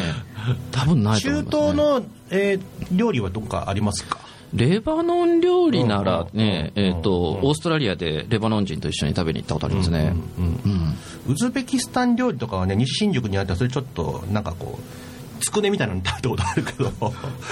[0.71, 4.19] 多分ないと思中東の、えー料理はどっかありますか？
[4.53, 10.13] レバノン料理ならね、えっ、と、うんオーストラリアでレバノン人と一緒に食べに行ったことありますね。
[10.37, 10.95] うん
[11.27, 14.83] ウズベキスタン料理とかはね西新宿にあったらそれちょっとなんかこう
[15.43, 16.91] つくねみたいなの食べたことあるけど。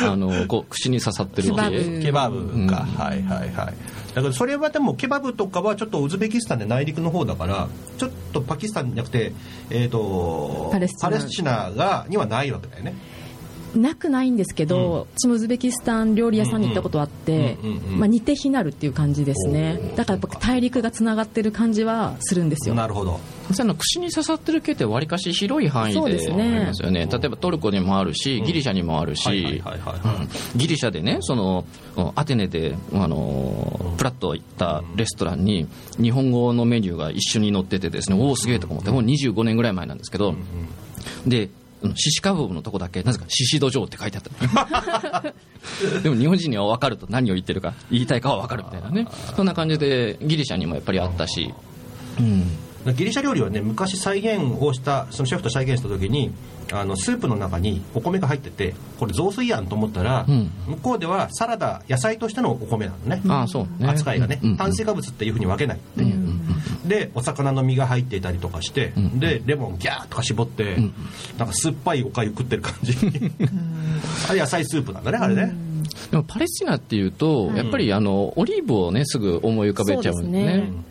[0.01, 1.77] あの、こう、口に刺さってるケバブ。
[1.77, 4.01] 系ケバブか、はいはいはい。
[4.13, 9.31] だけどそれはでもケバブとかはちょっとウズベキスタンで内陸の方だからちょっとパキスタンじゃなくて
[9.69, 11.19] えっ、とパレスチナ。
[11.27, 12.93] チナがにはないわけだよね。
[13.75, 17.99] なくないんですけど、私もウズベキスタン料理屋さんに行ったことあって、うんうんうんうん。
[17.99, 19.93] まあ、似て非なるっていう感じですね。
[19.95, 22.75] だからやっぱ大陸がつながってる感じはするんですよ。
[22.75, 23.21] なるほど
[23.53, 27.07] その串に刺さってる系ってわりかし広い範囲でありますよね。
[27.11, 29.61] 例えばトルコにもあるし、ギリシャにもあるし、
[30.55, 31.65] ギリシャでね、その、
[32.15, 35.67] アテネで、あの、プラッと行ったレストランに、
[35.99, 40.35] 日本語のメニューが一緒に載っててですね、おお、すげえとか思って、もう25年ぐらい前なんですけど、
[41.25, 41.49] で、
[41.95, 45.33] シシカブのとこだけ、なぜかシシド城って書いてあった。
[46.01, 49.07] でも日本人には分かると何を言ってるか、言いたいかは分かるみたいなね。
[49.35, 51.53] そんな感じで、ギリシャにもやっぱりあったし、
[52.19, 52.43] うん。
[52.95, 56.33] ギリシャ料理はね昔再現をしたそのシェフと再現した時に
[56.71, 60.51] あのスープの中にお米が入っててこれ雑炊やんと思ったら、うん。
[60.67, 63.89] 向こうではサラダ野菜としてのお米なのね、ああ、そうね。
[63.89, 64.51] 扱いがね、うん。
[64.51, 64.57] うん。
[64.57, 70.77] 炭水化物っていうふうに分けないっていう、でお魚の身が入っていたりとかして、でレモンギャーとか絞って、
[71.37, 72.93] なんか酸っぱいおかゆ食ってる感じ
[74.29, 75.53] あれ野菜スープなんだねあれね、
[76.11, 80.63] でもパレスチナっていうと、やっぱりあのオリーブをねすぐ思い浮かべちゃうんでね。
[80.69, 80.90] そ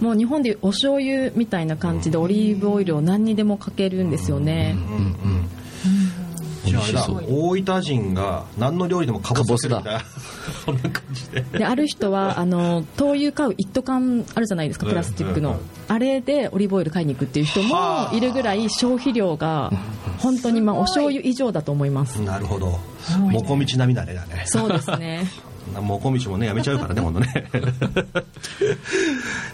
[0.00, 4.76] もう日本でいうお醤油みたいな感じでオリーブオイルを何にでもかけるんですよね、
[6.64, 10.00] じゃあ大分人が何の料理でもかぼすみたいな。
[10.64, 11.40] そんな感じで。
[11.58, 18.16] である人はあの灯油買う一斗缶あるじゃないですかプラスチックの、うんうんあれでオリーブオイル買いに行くっていう人もはあ。
[18.16, 19.70] いるぐらい消費量が
[20.18, 22.22] 本当にまあお醤油以上だと思います。
[22.22, 22.78] なるほど。
[23.18, 25.26] もこみち並みだねだねそうですね
[25.80, 27.48] もこみちもねやめちゃうからね今度ね。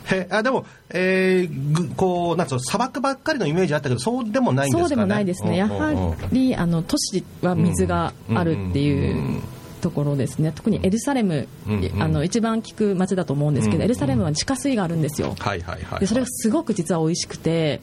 [0.11, 4.83] へあでも、えーぐこうなんつうの砂漠ばっかりのイメージあったけどそうでもないんですかね？
[4.83, 9.43] そうでもないですね、やはりあの都市は水があるっていう
[9.81, 12.03] ところですね、特にエルサレム、うんうん。
[12.03, 17.81] あの一番聞く街だと思うんですけど、うんうんエルサレムは地下水があるんですよ、はいはいはいでそれがすごく実は美味しくて、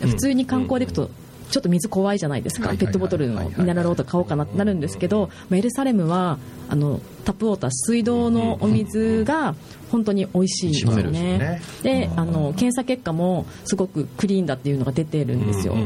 [0.00, 1.10] 普通に観光で行くと、
[1.54, 6.38] ちょっと水怖いじゃないですか、はいペットボトルのミネラルウォーター買おうかなってなるんですけど、まあエルサレムは
[6.68, 9.54] あのタップウォーター、水道のお水が
[9.92, 11.38] 本当に美味しいんですよね。
[11.38, 11.62] ね。
[11.84, 15.76] であの検査結果もすごくクリーンだっていうのが出てるんですよ。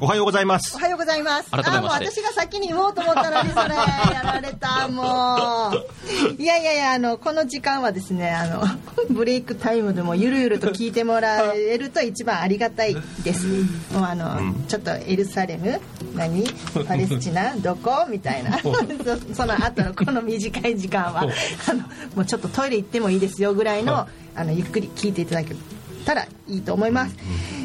[0.00, 0.76] はいおはようございます。
[0.76, 1.50] おはようございます。
[1.50, 1.78] 改めまして。
[1.78, 6.38] あもう私が先に言おうと思ったのにそれやられたもう。
[6.40, 8.62] いやいやいやあのこの時間はですねあの
[9.10, 13.46] ブレイクタイムでもゆるゆると聞いてもらえると一番ありがたいです。
[13.92, 15.80] もうあの、ちょっとエルサレム
[16.14, 16.44] 何？
[16.86, 17.56] パレスチナ？
[17.56, 18.06] どこ？
[18.08, 18.56] みたいな。
[18.62, 21.22] そその後のこの短い時間は。
[21.22, 21.80] あの
[22.14, 24.06] もうちょっとトイレ行ってもいいですよぐらいの
[24.36, 25.56] あのゆっくり聞いていただけ
[26.04, 27.16] たらいいと思います。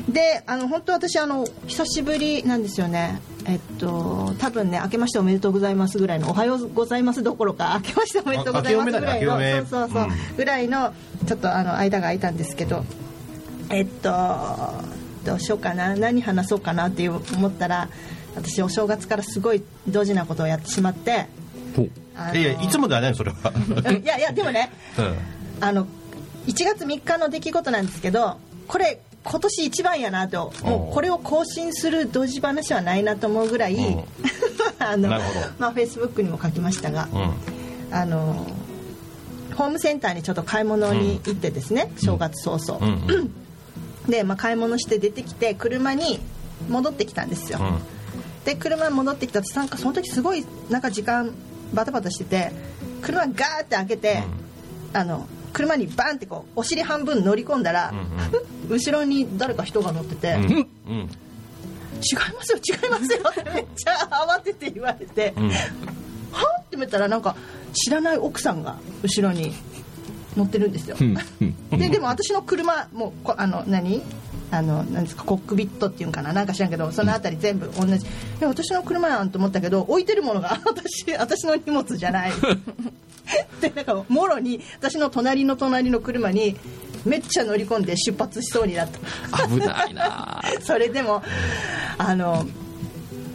[0.09, 3.21] であの本当私あの久しぶりなんですよね。
[3.45, 10.35] えっと多分ね明けましておめでとうございますぐらいのおはようございますどころか明けましておめでとうございますぐらいのそうそうそう、うん。
[10.37, 10.93] ぐらいの
[11.25, 12.85] ちょっとあの間が空いたんですけど
[13.69, 14.09] えっと
[15.25, 17.89] どうしようかな何話そうかなって思ったら
[18.35, 21.27] 私お正月からすごいドジなことをやってしまって
[22.33, 23.51] いやいつもではないのそれは、
[23.91, 25.15] いやいやでもねうん。
[25.59, 25.87] あの
[26.47, 30.51] 1月3日の出来事なんですけどこれ今年一番やなと。
[30.63, 34.03] もうこれを更新するドジ話はないなと思うぐらい、うん。
[34.79, 35.09] あの
[35.57, 37.95] まあフェイスブックにも書きましたが、うん。
[37.95, 38.45] あの
[39.55, 43.33] ホームセンターにちょっと買い物に行ってですね、正月早々、うんうん。
[44.11, 46.19] で、まあ、買い物して出てきて車に
[46.67, 47.79] 戻ってきたんですよ、うん。
[48.43, 51.31] で車に戻ってきた私なんかその時すごいなんか時間
[51.73, 52.51] バタバタしてて
[53.01, 54.23] 車ガーって開けて、
[54.93, 57.93] あの車にバンってこうお尻半分乗り込んだら、
[58.69, 60.41] 後ろに誰か人が乗ってて、うん。
[60.41, 61.07] 違いうん。
[61.07, 65.49] ますよ違いますよって めっちゃ慌てて言われて、うん。
[65.49, 65.55] は
[66.57, 67.35] あって見たらなんか
[67.73, 69.53] 知らない奥さんが後ろに
[70.35, 70.97] 乗ってるんですよ、
[71.71, 74.01] ででも私の車もうこあの何？
[74.49, 76.33] あのなんですかコックビットっていうんかな？
[76.33, 78.05] なんか知らんけどその辺り全部同じ
[78.41, 82.31] 「え私の車やん」と思ったけど置いてるものが私私の荷物じゃない
[83.61, 86.55] でなんかもろに私の隣の隣の車に
[87.05, 89.47] めっちゃ乗り込んで出発しそうになった。
[89.47, 90.41] 危ないな。
[90.61, 91.23] それでも
[91.97, 92.45] あの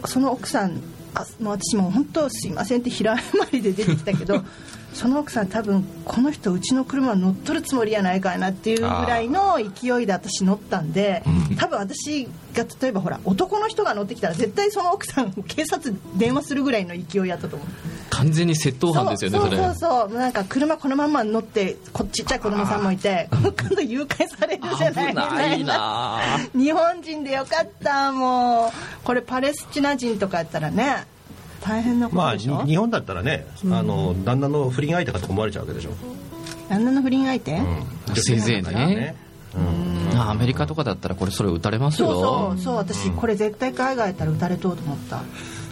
[0.05, 0.81] その奥さん
[1.13, 4.43] あもう私も本当すいませんって平謝りで出てきたけど
[4.93, 11.23] その奥さん多分この人うちの車乗っ取るつもりやないかいなっていうぐらいの勢いで私乗ったんで
[11.57, 17.67] 多分私が例えばほら男の人が乗ってきたら絶対その奥さん警察電話するぐらいの勢いやったと思う。
[18.09, 19.57] 完全に窃盗犯ですよねそうれ。
[19.57, 19.75] そそう
[20.09, 26.21] そうなんか車このまま乗ってこちっちゃい子供さんもいて今度誘拐されるじゃない危ないな。
[26.53, 28.71] 日本人でよかったもう。
[29.03, 31.05] これパレスチナ人とかやったらね
[31.61, 35.91] 大変なこまあとでしょ、日本だったらね、あの旦那の不倫相手かと思われちゃうわけでしょ、
[36.69, 38.15] 旦那の不倫相手、うん。
[38.15, 39.15] せいぜいね。
[39.55, 40.15] うん。
[40.15, 45.17] まあアメリカとかだったらこれそれ打たれますそうよそうそう私これ絶対海外やったら打たれとうと思った。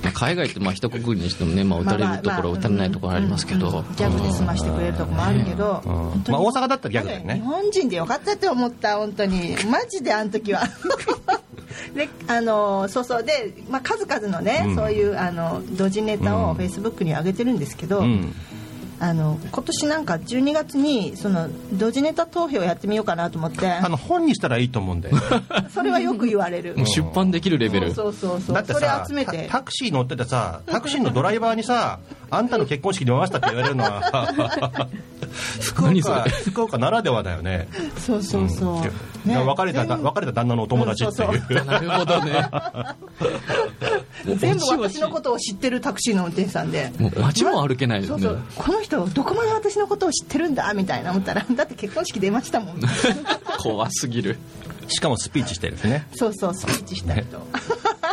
[0.03, 5.81] まあ海外ってまあ一括りにしてもね、まあ、打たれるところ、打たれないところありますけど、ギャグで済ましてくれるとこもあるけど、
[6.27, 7.35] まあ大阪だったらギャグだよね。
[7.35, 9.55] 日本人でよかったって思った本当に。
[9.69, 10.63] マジであの時は
[11.95, 13.23] であのそうそう。
[13.23, 14.75] で、まあ、数々のね、うん。
[14.75, 16.49] そういうあの同時ネタうん。
[16.49, 18.33] をフェイスブックに上げてるんですけど、うん。
[18.99, 23.67] あの今年なんか12月にその同時ネタ投票やってみようかなと思って。
[23.67, 25.11] あの本にしたらいいと思うんで
[25.73, 26.75] それはよく言われる。
[26.75, 27.93] もう出版できるレベル。
[27.93, 28.41] そうそうそう。
[28.41, 29.47] それだってさ集めて。
[29.51, 31.99] タタクシー乗っててさタクシーのドライバーにさ
[32.31, 34.01] あんたの結婚式出ましたって言われるのは
[35.61, 37.67] 福岡福岡ならではだよね。
[37.99, 38.91] そうそうそう、うん
[39.35, 41.65] 別れた全別れた旦那のお友達っていう,、うんそう。
[41.65, 42.49] なるほどね。
[44.37, 46.91] 全部私のことを知ってるタクシーの運転手さんで。
[46.97, 48.19] もう街も歩けないですね。
[48.21, 48.65] そうそう。
[48.65, 52.79] この人どこまで私のことを知ってるんだみたいな思ったらだって結婚式出ましたもん。
[53.59, 54.37] 怖すぎる。
[54.87, 56.07] しかもスピーチしてですね。
[56.15, 57.39] そうそうスピーチした人、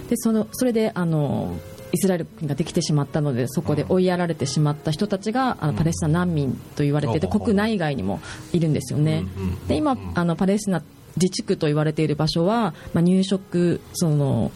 [0.08, 1.56] でそのそれであの
[1.92, 8.20] イスラエル国ができてしまったのでそこで追いやられてしまった人たちがあのパレスチナ難民と言われててうん国内外にも
[8.52, 9.24] いるんですよね。
[9.68, 10.82] で今あのパレスチナ
[11.16, 14.50] 自治区と言われている場所は、まあ、入植その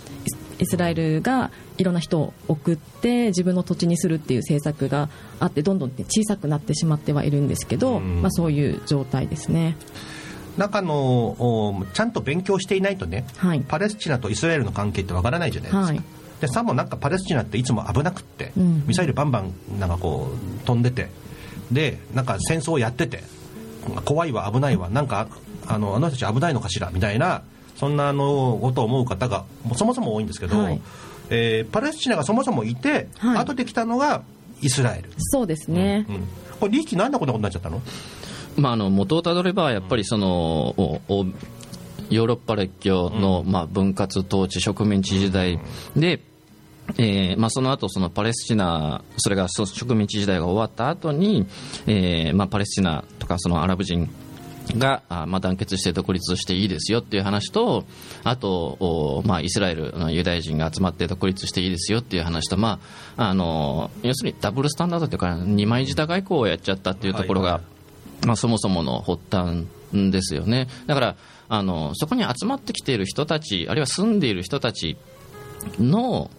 [0.58, 8.22] イスラエルがいろんな人を送って自分の土地にするっていう政策があってどんどんね小さくなってしまってはいるんですけど、うん。
[8.22, 9.76] まあ、そういう状態ですね。
[10.56, 13.60] 中のおちゃんと勉強していないとね、はい。
[13.60, 16.02] パレスチナとイスラエルの関係ってわからないじゃないですか、はい
[16.40, 18.84] でさもなんかパレスチナっていつも危なくって、うん。
[18.86, 20.30] ミサイルバンバンなんかこ
[20.62, 21.08] う飛んでて。
[21.72, 23.24] でなんか戦争をやってて
[24.04, 25.26] 怖いわ危ないわなんか
[25.66, 27.42] あのあの人たち危ないのかしらみたいな
[27.74, 30.80] そんなあのことを思う方がもうそもそも多いんですけど、はい。
[31.30, 33.38] えーパレスチナがそもそもいて、はい。
[33.38, 34.22] 後で来たのが
[34.62, 36.28] イスラエル、そうですね、うん
[36.60, 37.82] これリーキなんでこんなことになっちゃったの？
[38.56, 41.26] まあ、あの元をたどればやっぱりその、おお
[42.10, 45.60] ヨーロッパ列強の、まあ、分割統治植民地時代。
[45.96, 46.20] で、
[46.98, 51.46] えーまあ、その後そのパレスチナそれがそ植民地時代が終わった後に、
[51.86, 54.08] えーまあ、パレスチナとかそのアラブ人
[54.74, 57.84] が、あまあ、団結して独立していいですよっていう話と
[58.24, 62.80] あと、おまあ、イスラエルのユダヤ人が集まって独立していいですよっていう話と、ま
[63.16, 67.60] あ、あの要するにダブルスタンダードというか二枚舌外交をやっちゃったっていうところが、は
[68.22, 68.26] い。
[68.26, 70.68] まあ、そもそもの発端ですよね。
[70.86, 71.16] だから
[71.48, 74.96] あのそこに集まってきている人たちあるいは住んでいる人たち
[75.80, 76.30] の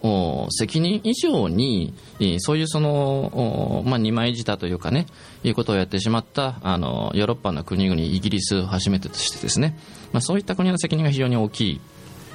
[0.50, 1.94] 責任以上に
[2.38, 5.06] そういうその、まあ、二枚舌というかね
[5.42, 9.78] いうことをやってしまったあのヨーロッパの国々イギリスをはじめてとしてですね、
[10.12, 11.80] まあ、そういった国の責任が非常に大きい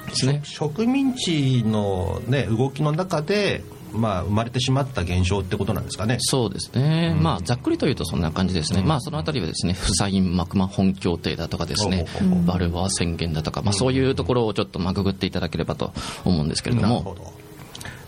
[0.08, 0.42] ですね。
[0.44, 6.16] 植民地の、ね、動きの中で、まあ、生まれてしまった現象ってことなんですかね。
[6.20, 12.06] そうですね、まあ、ざっくりと言うとそんな感じですね、まあ、そのあたりはですねフサイン・マクマ本協定だとかですね。
[12.18, 15.92] ほうほうほうバルワー宣言だとか、まあ、そういうところをちょっとまあググっていただければと
[16.24, 17.16] 思うんですけれども。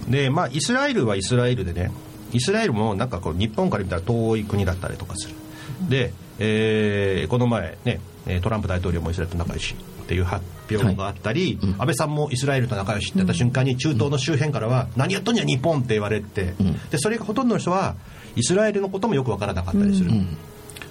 [0.09, 1.91] で、まあ、イスラエルはイスラエルでね
[2.33, 5.35] イスラエルもなんかこう日本から見たら遠い国だったりとかする。
[5.89, 9.75] で、えーこの前ねえートランプ大統領もイスラエルと仲良し
[10.07, 16.55] っていう発表があったり、安倍さんもイスラエルと仲良しって言った瞬間に中東の周辺からは何やっとんや日本って言われて、
[16.91, 17.97] でそれがほとんどの人は
[18.37, 20.13] イスラエルのこともよく分からなかったりする、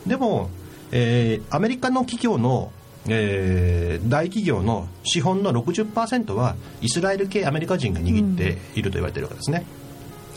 [0.06, 0.49] でも、
[0.91, 2.73] えーアメリカの企業の、
[3.08, 9.65] えー大企業の資本の60%はイスラエル系アメリカ人が握っていると言われているわけですね。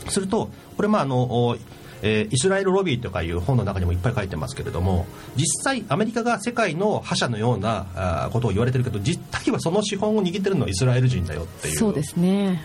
[0.09, 1.57] するとこれまああの、お
[2.03, 5.07] えーイスラエルロビーとかいう本の中にもいっぱい書いてますけれども
[5.37, 11.77] 実際アメリカが世界の覇者のようなあーことを言われてるけど実態はその資本を握ってるのはイスラエル人だよっていう。
[11.77, 12.61] そうですね。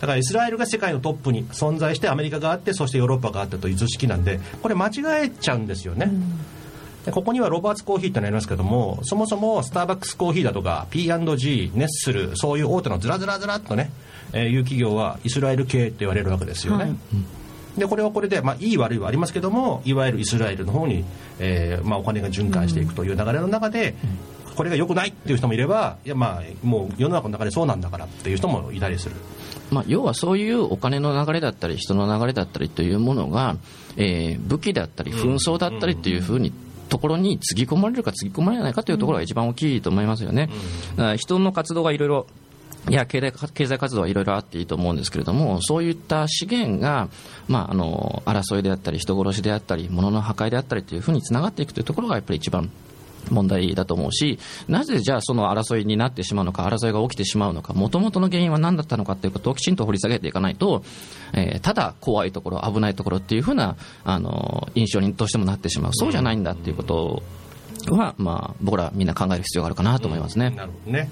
[0.00, 6.08] だからイスラエルが世界のトップに存在してアメリカがあってそしてヨーロッパがあってという図式なんでこれ間違えちゃうんですよね、
[7.04, 13.90] でここにはロバーツコーヒーってのありますけどもそもそもスターバックスコーヒーだとか P&G ネッスルそういう大手のずらずらずらっとね、
[14.32, 16.96] えーいう企業はイスラエル系って言われるわけですよね、はい
[17.78, 21.04] でこれはこれで、まあ、いい悪いはありますけどもいわゆるイスラエルの方に、
[21.38, 23.94] えーまあ、お金が循環していくという流れの中で、
[24.56, 29.14] これが良くないっていう人もいればいや、まあ、もう世の中の中でそうなんだからっていう人もいたりする。
[29.70, 33.56] まあ、要はそういうお金の流れだったり人の流れだったりというものが、
[33.96, 36.52] えー武器だったり紛争だったりというふうに
[36.88, 40.48] ところにつぎ込まれるかつぎ込まれないかというところが一番大きいと思いますよね。
[41.16, 42.26] 人の活動がいろいろ
[42.88, 47.08] いや経済経済活動はいろいろあっていいと思うんですけれども、そういった資源が、
[47.46, 52.70] まあ、あの争いであったり、人殺しであったり、物の破壊であったりというふうにつながっていくというところがやっぱり一番
[53.30, 60.82] 問題だと思うし、なぜじゃあその争いになってしまうのか、争いが起きてしまうのか、もともとの原因は何だったのかということをきちんと掘り下げていかないと、
[61.32, 67.22] えーただ怖いところ、危ないところっていうふうなあの印象にどうしてもなってしまう、そうじゃないんだっていうこと
[67.90, 70.50] は、まあ、僕らみんな考える必要があるかなと思いますね。
[70.50, 71.10] なるほどね。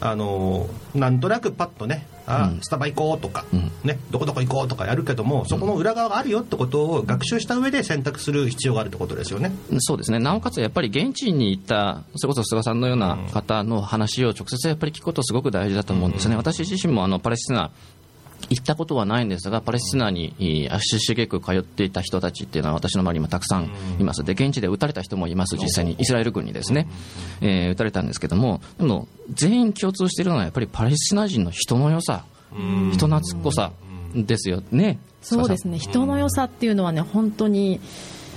[0.00, 2.60] あのなんとなくパッとねあ、うん。
[2.62, 3.70] スタバ行こうとか、うん。
[3.84, 9.52] ね、どこどこ行こうとかやるけどもそこの裏側があるよってことを学習した上で選択する必要があるってことですよね。
[9.78, 17.70] そうですね、なおかつやっぱり現地に行った、それこそ菅さんのような方の話を直接やっぱり聞くこと、すごく大事だと思うんですね、私自身もあのパレスチナ、
[18.50, 26.88] 行ったことはないんですが、パレスチナにえー足しげく通っていた人たちっていうのは、私の周りにもたくさんいます、で現地で撃たれた人もいます、実際にイスラエル軍にですね、
[27.40, 32.24] えー撃たれたんですけども、でも全員共通しているのは、やっぱりパレスチナ人の人の良さ、
[32.92, 33.72] 人懐っこさ
[34.14, 34.98] ですよね。
[35.22, 35.78] そうですね。
[35.78, 37.80] 人の良さっていうのはね本当に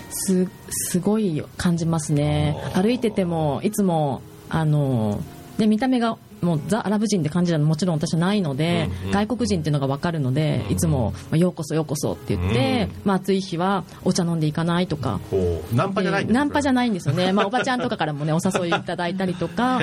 [0.10, 2.56] すすごい感じますね。
[2.74, 5.22] 歩いててもいつもあの
[5.58, 6.18] で見た目が
[6.48, 15.20] もうザ・アラブ人って感じなのもちろん私はないので、外国人っていうのが分かるので、いつも、まあようこそようこそって言って、まあ、暑い日はお茶飲んでいかないとか、
[15.74, 19.80] ナンパじゃないんだナンパじゃいないんですよね、まあ、おばちゃんとかからも、ね、お誘いいただいたりとか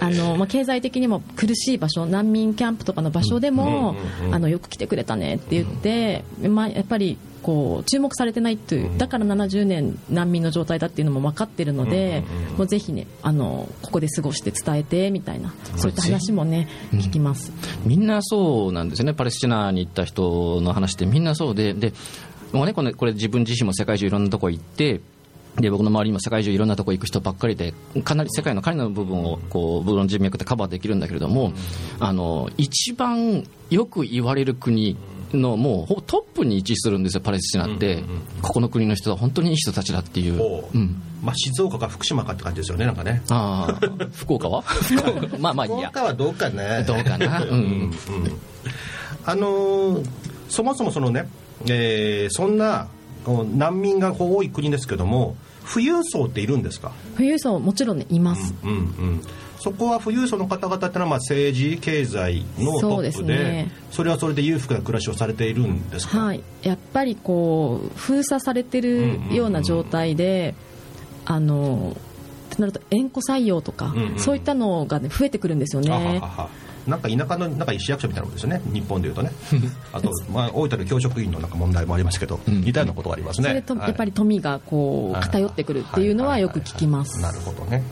[0.00, 4.34] あの、まあ、経済的にも苦しい場所難民キャンプとかの場所でも、うんうんうん。
[4.34, 12.24] あのよく来てくれたねって言って、まあ、やっぱりこう注目されてないというだから70年難民の状態だっていうのも分かってるので、
[12.58, 17.52] もうぜひねあのここで過ごして伝えてみたいなそういった話もね聞きます。
[17.84, 21.92] みんなそうなんですよね、パレスチナに行った人の話ってみんなそうで、で
[22.52, 25.00] もうね、これこれ自分自身も世界中いろんなとこ行って、
[25.60, 31.52] で僕の周りにも世界中いろんなとこ行く人ばっかりで、かなり世界のかなりの部分をこう部分の人脈でカバーできるんだけれども、
[32.00, 34.96] あの一番よく言われる国
[35.32, 38.04] のもうトップに位置するんですよ、パレスチナって、
[38.42, 40.40] ここの国の人は本当にいい人たちだっていう。
[40.40, 40.64] おう。
[40.74, 41.02] うん。
[41.22, 43.22] まあ、静岡か福島かって感じですよねなんかね。
[43.30, 44.10] あー。
[44.12, 44.62] 福岡は？
[45.38, 45.88] まあまあいいや。
[45.90, 46.84] 福岡はどうかね。
[46.86, 47.92] どうかな、うんうん、
[49.24, 50.08] あのー
[50.48, 51.28] そもそもそのね、
[51.66, 52.88] えーそんな
[53.24, 55.36] こう難民が多い国ですけども
[55.72, 59.22] 富裕層っているんですか、富裕層もちろん、ね、います、うんうん、
[59.66, 63.72] そこは富裕層の方々ってのはまあ政治経済のトップでね。
[63.90, 70.54] それはそれで裕福な暮らしをされているんですか、はい、やっぱりこう封鎖されてるような状態で、
[71.24, 74.18] あのってなると縁故採用とか、うんうん。
[74.20, 75.90] そういったのが、ね、増えてくるんですよね。
[75.90, 75.98] は。
[76.28, 76.48] は
[76.86, 78.62] なんか田舎のなんか市役所みたいなものですよね。
[78.72, 79.32] 日本でいうとね。
[79.92, 83.48] あと、まあ、大分で教職員のなんか問題もありますけど、似たようなことがありますね。
[83.48, 83.88] それとはい。
[83.88, 87.20] やっぱり富がこう偏ってくるっていうのはよく聞きます。
[87.20, 87.82] なるほどね。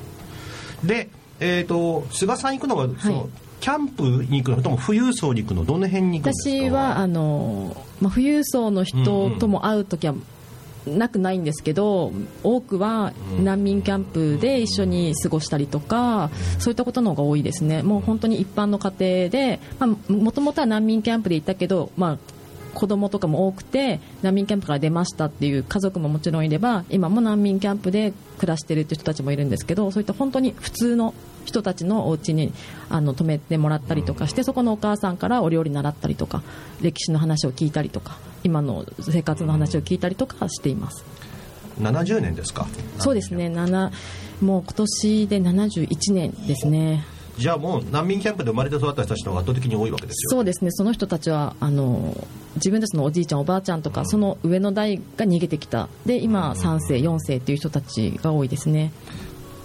[0.84, 1.08] で、
[1.40, 3.28] えー、と菅さん行くのはその、はい
[3.60, 6.54] キャンプに行くのとも富裕層に行くのどの辺に行くんですか？
[6.54, 10.14] 私はあの、まあ、富裕層の人とも会う時は
[10.86, 12.12] なくないんですけど
[12.42, 16.28] 多くは難民キャンプで一緒に過ごしたりとか
[16.58, 17.82] そういったことの方が多いですね。
[17.82, 19.60] もう本当に一般の家庭で
[20.08, 22.18] もともとは難民キャンプで行ったけど、まあ、
[22.74, 31.14] 子供とかも多くて難民キャンプから出ましたっていう家族ももちろんいれば今も難民キャンプで暮らしているっていう人たちもいるんですけどそういった本当に普通の
[31.44, 32.52] 人たちのお家に
[32.90, 36.42] あの泊めてもらったりとかしてそこのお母さんからお料理習ったりとか
[36.80, 41.04] 歴史の話を聞いたりとか今の生活の話を聞いたりとかしています。
[41.80, 42.66] 70年ですか？
[42.98, 43.90] そうですね7
[44.40, 47.04] もう今年で71年ですね。
[47.36, 50.30] じゃあもう難民キャンプで生まれて育った人たちの方が圧倒的に多いわけですよ。
[50.30, 50.70] そうですね。
[50.70, 52.16] その人たちはあの
[52.56, 55.88] 自分たちのおじいちゃんおばあちゃんとか、その上の代が逃げてきた。
[56.06, 58.92] で今3世4世っていう人たちが多いですね。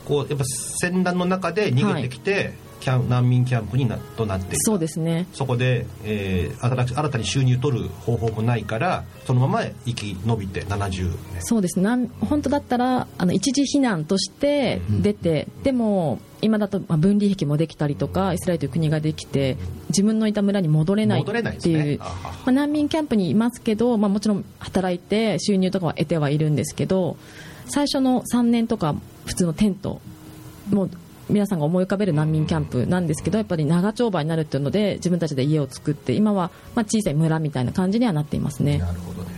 [0.06, 5.28] こうやっぱ戦乱の中で逃げてきて、キャン難民キャンプになとなってそうですね。
[5.34, 11.42] そこで、えー新新たに収入取る方法もないからそのまま生き延びて70年。
[11.42, 11.80] そうです。
[11.80, 19.58] なん本当だったらあの一時避難として出て、でも今だとまあ分離壁もできたりとかイスラエルという国ができて
[19.90, 21.98] 自分のいた村に戻れないっていう、ね。
[21.98, 22.08] ま
[22.46, 27.18] あ、難民キャンプにいますけど、まあ、もちろん働いて収入とかは得てはいるんですけど
[27.68, 30.02] 最初の3年とか普通のテント
[30.70, 30.90] もう
[31.30, 38.80] 皆さんが思い浮かべる難民キャンプなんですけどやっぱり長丁場になるっていうので自分たちで家を作って今はまあ小さい村みたいな感じにはなっていますね。
[38.80, 39.30] なるほどね。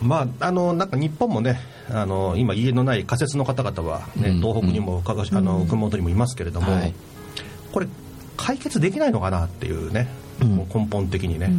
[0.00, 1.58] まああのなんか日本もね
[1.90, 6.94] あの今家のない仮設の方々は、ねうん東北にも、かがしあの熊本にもいますけれども、はい。
[7.72, 7.86] これ
[8.36, 10.08] 解決できないのかなっていうね、
[10.40, 10.56] うん。
[10.68, 11.50] 根本的にね、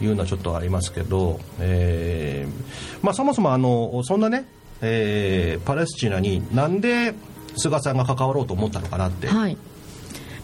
[0.00, 4.46] いうのはちょっとありますけど、えーまあ、そもそもあのそんなね、
[4.80, 7.14] えーパレスチナになんで
[7.58, 9.54] 菅さんが関わろうと思ったのかなって、はい。
[9.54, 9.60] ま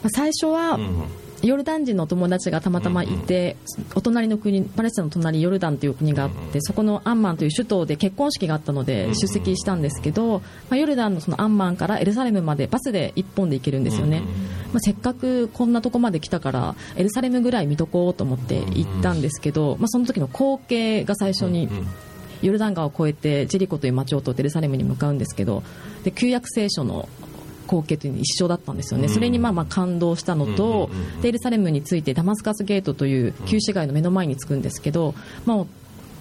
[0.04, 1.04] あ最初は、うん
[1.44, 3.56] ヨルダン人の友達がたまたまいて、
[3.94, 10.38] お隣の国パレスチナの隣ヨルダンという国があって、そこのアンマンという首都で結婚式があったので出席したんですけど、
[10.70, 14.20] まあ、ヨルダンのそのアンマンからエルサレムまでバスで1本で行けるんですよね、
[14.72, 21.68] まあ、せっかくこんなとこまで来たからエルサレムぐらい見とこうと思って行ったんですけど、まあ、その時の光景が最初に
[22.46, 25.62] ヨルダン川を越えてジェリコという町を通ってエルサレムに向かうんですけど
[26.04, 27.08] で旧約聖書の
[27.66, 30.90] 光景というの一緒だったんですよね、それにまあまあ感動したのと、
[31.22, 35.14] でエルサレムについてダマスカスゲートという旧市街の目の前に着くんですけど、
[35.46, 35.64] まあ、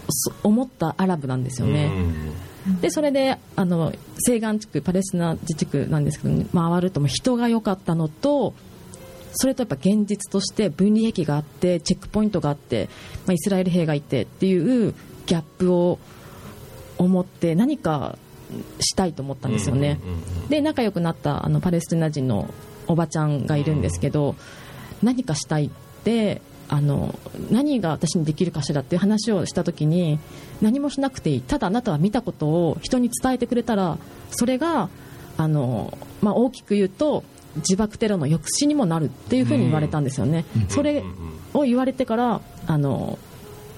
[0.09, 1.91] そ思ったアラブなんですよね。
[2.81, 3.93] でそれであの
[4.25, 8.53] 西岸地区パレスチナ自治区なんですけど回ると人が良かったのと
[9.33, 12.87] それとやっぱ現実として分離壁があってチェックポイントがあって、
[13.25, 14.93] まあ、イスラエル兵がいてっていう
[15.25, 15.99] ギャップを
[16.97, 18.17] 思って何か
[18.79, 19.99] したいと思ったんですよね。
[20.49, 22.53] で仲良くなったあのパレスチナ人の
[22.87, 24.35] おばちゃんがいるんですけど、
[25.01, 25.69] 何かしたいっ
[26.03, 27.17] てあの
[27.51, 30.19] 何が私にできるかしらっていう話をした時に
[30.61, 33.97] 何もしなくていいただあなたは見たことを人に伝えてくれたら
[34.31, 34.89] それが
[35.37, 37.23] あの、まあ、大きく言うと
[37.57, 40.45] 自爆テロの抑止にもなるっていうふうに言われたんですよね。
[40.69, 41.03] それ
[41.53, 43.19] を言われてからあの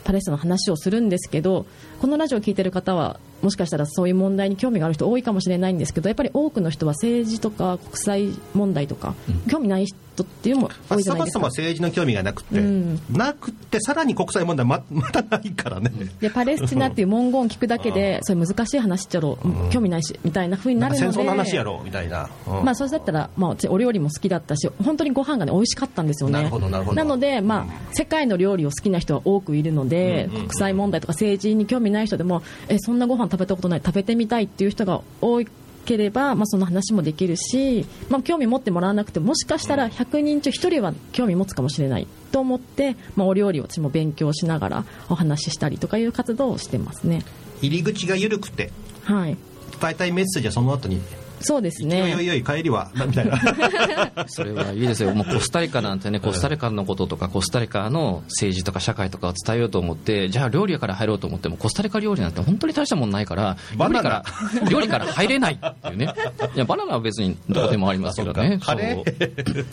[0.05, 1.65] パレスチナの話をするんですけど
[1.99, 9.15] このラジオを聞いてる方はもしかしたらそういう問題に興味がある人多いかもしれないんですけどやっぱり多くの人は政治とか国際問題とか、
[9.49, 12.99] 興味ない人っていうのも多いじゃそもそないですかも政治の興味がなくて、うん。
[13.09, 26.33] なくてさらに国際問題ま まだないからね、でパレスチナっていう文言を聞くだけでそれ難しい話っちゃろう興味ないしみたいな風になるので戦争の話やろうみたいな、うんまあ、それだったら、まあ、私お料理も好きだったし本当にご飯がね美味しかったんですよね。
[26.33, 27.03] なるほどなるほど。
[27.05, 35.41] ので、まあ、世界の料理を好きな人は多くいるので、国際問題とか政治に興味ない人でもえそんなご飯食べたことない食べてみたいっていう人が多
[35.85, 47.23] ければ、まあ、その話もできるし、まあ、興味持ってもらわなくてもしかしたら100人中1人は興味持つかもしれないと思って、まあ、お料理を私も勉強しながらお話ししたりとかいう活動をしてますね。
[47.61, 48.71] 入り口が緩くて
[49.03, 49.37] はい
[49.79, 51.01] 伝えたいメッセージはその後に
[51.45, 53.39] そうです「いよいよねいよい帰りは」みたいな。
[54.27, 64.01] それはいいですよ、もうコスタリカなんてね、コスタリカのこととか、コスタリカの政治とか社会とかを伝えようと思って、じゃあ料理から入ろうと思っても、コスタリカ料理なんて本当に大したもんないから、料バナナ。
[64.01, 66.13] 理から料理から入れないっていうね、
[66.55, 69.01] いや、バナナは別にどこでもありますけどね、カレそ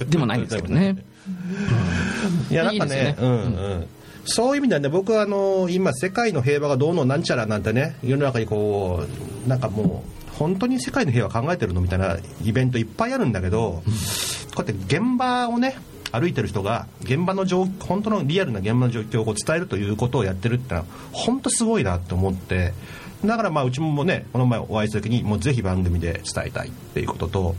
[0.06, 0.10] う。
[0.10, 0.96] でもないんですけどね。
[2.50, 3.16] いやなんかねいいですね。
[3.20, 3.86] うんうん。
[4.24, 9.04] そういう意味ではね僕はあの今世界の平和がどうのなんちゃらなんてね世の中にこ
[9.44, 13.82] うなんかもう本当に世界の平和考えてるのみたいなイベントいっぱいあるんだけど
[14.54, 15.76] こうやって現場をね
[16.10, 22.72] 歩いてる人が現場の状本当のリアルな現場の状況を伝えるということをやってるってのは本当すごいなと思って
[23.24, 27.54] だからまあうちもねこの前お会いした時にもうぜひ番組で伝えたいっていうことと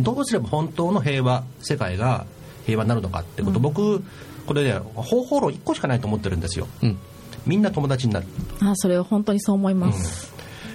[0.00, 2.26] どうすれば本当の平和世界が
[2.64, 4.02] 平和になるのかってこと、僕
[4.46, 6.68] これね方法論1個しかないと思ってるんですよ。
[6.82, 6.98] うん。
[7.46, 8.26] みんな友達になる。
[8.60, 10.27] あそれは本当にそう思います、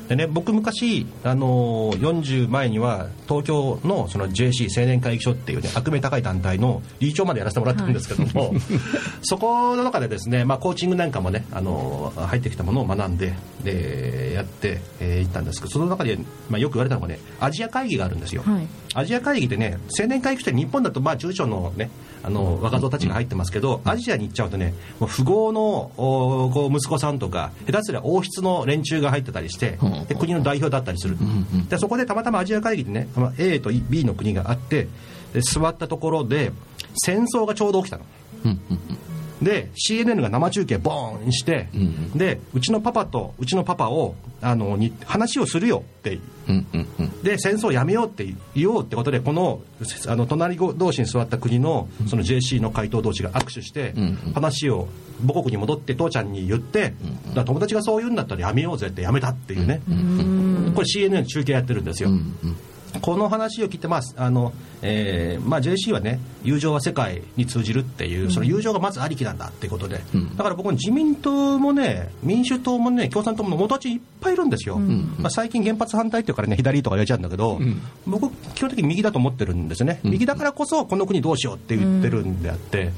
[0.08, 8.54] でね僕昔、あのー40前には東京のその JC 青年会議所っていうね悪名高い団体の理事長までやらせてもらったんですけども、
[9.24, 13.34] そこの中でですね、まあ、コーチングなんかもね、あのー入ってきたものを学んで
[13.64, 16.18] でやってい、えーったんですけどその中で、
[16.50, 18.68] まあ、よく言われたのがねアジア会議があるんですよ、はい。
[18.94, 21.90] アジア会議でね青年会議所って日本だとまあ中小のね
[22.24, 34.88] あの若造たちが入ってますけど、アジアに行っちゃうとねもう富豪のおこう息子さんとか下手すりゃ王室の連中が入ってたりして、うんで国の代表だったりする、んでそこでたまたまアジア会議でねまあ A と B の国があって
[35.34, 36.52] で座ったところで
[37.06, 38.06] 戦争がちょうど起きたの
[39.44, 41.68] で CNN が生中継ボーンして、
[42.16, 47.22] でうちのパパとうちのパパをあのに話をするよってうんうんうん。
[47.24, 49.62] で戦争をやめようって言おうってことでこの
[50.08, 54.88] あの隣同士に座った国のその JC の回答同士が握手してうん話を
[55.26, 56.96] 母国に戻って父ちゃんに言ってだか
[57.36, 59.82] ら友達がそう言うんだったらやめようぜってやめたっていうね。
[60.76, 62.10] これ CNN 中継やってるんですよ。
[63.02, 70.02] この話を聞いて、まああのえーまあ、JC はね友情は世界に通じるっていうその友情がまずありきなんだっていうことで、
[70.36, 77.60] だから僕自民党もね民主党もね共産党も元達いっぱいいるんですよ、まあ、最近原発反対っていうからね左とか言われちゃうんだけど、
[78.06, 82.92] 僕基本的に右だと思ってるんですね、右だからこそこの国どうしようって言ってるんであって、っ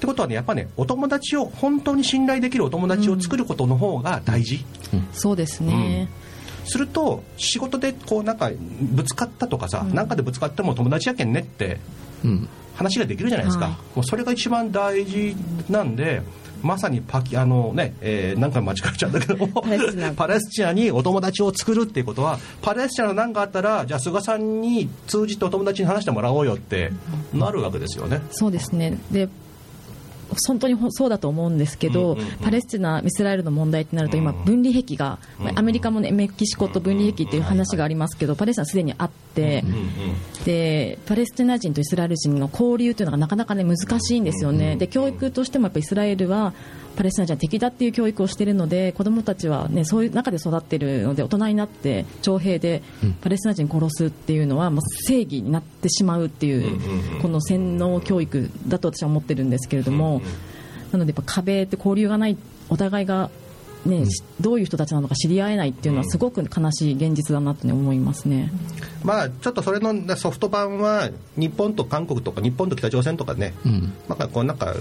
[0.00, 4.64] てことはねやっぱねお友達を本当に信頼できるお友達を作ることの方が大事、
[5.12, 6.08] そうですね、
[6.64, 8.50] すると仕事でこうなんか
[8.80, 11.78] ぶつかったとかさ、なんかでぶつかっても友達やけんねって
[12.24, 12.48] うん。
[12.76, 13.74] 話ができるじゃないですか、はい。
[13.94, 15.36] もうそれが一番大事
[15.68, 16.22] なんで
[16.62, 20.12] まさにパキあのね、えー何回も間違えちゃうんだけどもパレスチナ。
[20.12, 26.90] パレスチナにお友達を作るっていうことはパレスチナの何かあったらじゃあ菅さんに通じてお友達に話してもらおうよって
[27.34, 28.22] なるわけですよね。
[28.30, 28.98] そうですね。
[29.10, 29.28] で
[30.46, 46.52] 本当にほそうだと思うんですけど、パレスチナ、イスラエルの問題ってなると、今、分離壁が、まあアメリカも、ね、メキシコと分離壁っていう話がありますけど、パレスチナはすでにあって、で、パレスチナ人とイスラエル人の交流というのがなかなか、ね、難しいんですよね、で教育としてもやっぱイスラエルは、
[46.96, 52.82] パレスチナ人は敵だっていう教育をしているので、子どもたちは、ね、そういう中で育っているので、大人になって、徴兵で
[53.20, 56.78] パレスチナ人殺すっていうのは、もう正義になってしまうっていう、
[57.22, 60.20] この洗脳教育だと私は思ってるんですけれども、
[60.92, 62.36] なので、やっぱ壁って交流がない、
[62.68, 63.30] お互いが、
[63.84, 64.04] ね
[64.40, 68.50] どういう人たちなのか知り合えないっていうのは、すごく悲しい現実だなと、ね、思いますね。
[69.02, 73.54] まあちょっとそれのねソフト版は日本と韓国とか日本と北朝鮮とかね、
[74.08, 74.18] なん。
[74.18, 74.74] かこうなんか、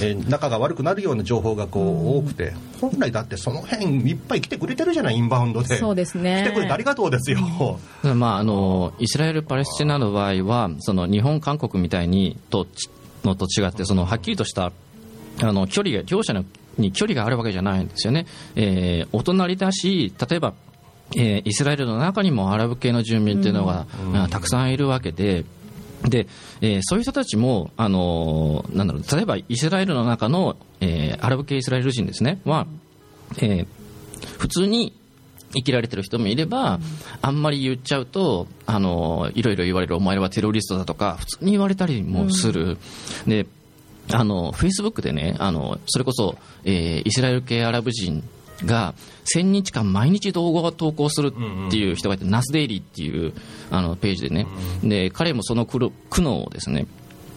[0.00, 2.52] えー仲が悪くなるような情報がこう多くて。
[2.80, 5.76] 本来だってその辺いっぱい来てくれてるじゃないインバウンドで。
[5.76, 6.44] そうですね。
[6.46, 7.40] 来てくれてありがとうですよ、
[8.14, 12.88] まあ、あのイスラエル・パレスチナの場合はその日本、韓国みたいにとち
[13.24, 14.72] のと違ってそのはっきりとした
[15.42, 16.44] あの距離が両者の
[16.78, 18.26] に距離があるわけじゃないんですよね、
[18.56, 20.54] えーお隣だし例えば、
[21.16, 25.44] えーイスラエルの中にもアラブ系の住民っていうのが、あたくさんいるわけで。
[26.04, 26.28] で、
[26.60, 32.66] えーそういう人たちも、あのーなんだろう、例えばイスラエルの中の、えーアラブ系イスラエル人ですね、は、
[33.38, 33.66] えー
[34.38, 34.92] 普通に
[35.54, 36.78] 生きられてる人もいれば、
[37.22, 42.76] あんまり言っちゃうと、あの、いろいろ言われる、お前はテロリストだとか、普通に言われたりもする。
[43.26, 43.46] で、
[44.12, 48.22] あの、フェイスブックでね、あの、それこそ、えーイスラエル系アラブ人
[48.64, 48.94] が
[49.34, 51.32] 1000日間毎日動画を投稿する
[51.68, 53.32] っていう人がいて、ナスデイリーっていう
[53.70, 54.46] あのページでね、
[54.82, 56.86] で、彼もその苦悩をですね、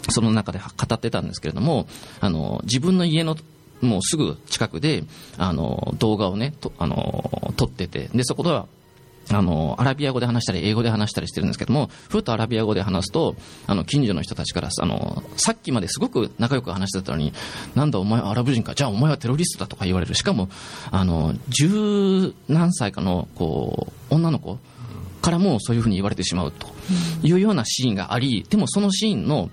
[0.10, 1.88] その中で語ってたんですけれども、
[2.20, 3.36] あの、自分の家の
[3.82, 5.04] もうすぐ近くで、
[5.38, 8.68] あの、動画をね、とあの、撮ってて、で、そこでは、
[9.32, 13.36] あの、アラビア語で話したり、英語で話したりしてるんですけども、ふっとアラビア語で話すと、
[13.68, 17.34] あの、近所の人たちから、あの、さっきまですごく仲良く話してたのに、
[17.76, 20.16] なんだお前はアラブ人か、じゃあお前はテロリストだとか言われる。
[20.16, 20.50] しかも、
[20.92, 24.58] あの、十何歳かの、こう、女の子
[25.22, 26.68] からもそういうふうに言われてしまうと
[27.24, 29.50] いうようなシーンがあり、でもそのシーンの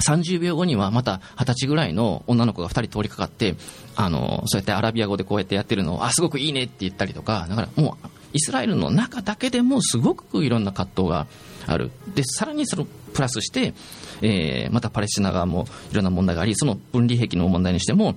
[0.00, 3.54] 30秒後にはまた20歳ぐらいの女の子が2人通りかかって、
[3.96, 11.26] あの、そうやってアラビア語でこうやってやってるのを、あ、すごくいいねって言ったりとか、だからもう、イスラエルの中だけでもすごくいろんな葛藤が
[11.66, 11.90] ある。
[12.14, 13.74] で、さらにそのプラスして、
[14.22, 18.14] えーまたパレスチナ側もいろんな問題があり、その分離壁の問題にしても、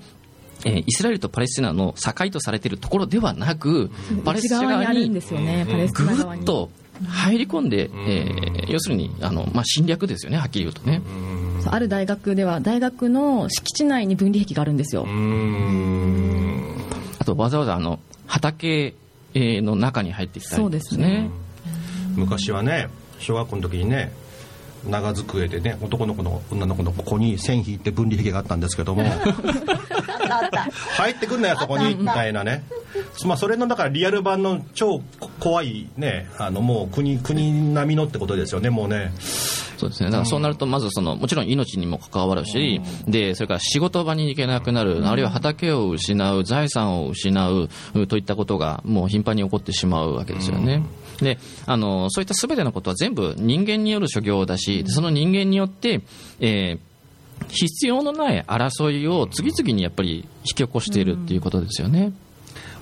[0.65, 3.89] えーイスラエルとパレスチナの境とされているところではなく、
[4.23, 6.41] パレス内チナ側にぐ。
[6.41, 6.69] っと
[7.07, 11.01] 入り込んで、えー要するにあの、まあ、侵略ですよね、はっきり言うとね。
[11.65, 15.05] ある大学では、大学の敷地内に分離壁があるんですよ。
[17.19, 19.02] あとわざわざあの畑えー
[19.35, 21.29] の中に入ってきたりそうですね。
[22.15, 24.11] 昔はね小学校の時にね
[24.87, 29.03] 長机でね男の子の女の子のここに線引いて分離壁があったんですけども。
[30.97, 32.63] 入ってくんなよそこにみたいなね。
[33.25, 35.01] まあそれのだからリアル版の超
[35.39, 39.11] 怖いねあのもう国国並みのってことですよねもうね。
[39.77, 40.09] そうですね。
[40.09, 50.83] だからそうなると、まずその、もちろん命にも関わるし、で、それから仕事場に行けなくなる、あるいは畑を失う、財産を失う、うといったことが、もう頻繁に起こってしまうわけですよね。
[51.19, 56.01] で、あの、そういったすべてのことは全部人間による所業だし、その人間によって、
[56.39, 56.93] えー
[57.49, 62.13] 必要のない争いを次々にやっぱり引き起こしているっていうことですよね。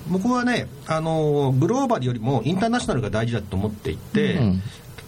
[0.08, 4.62] 僕はねあのグローバルよりもインターナショナルが大事だと思っていて、うん。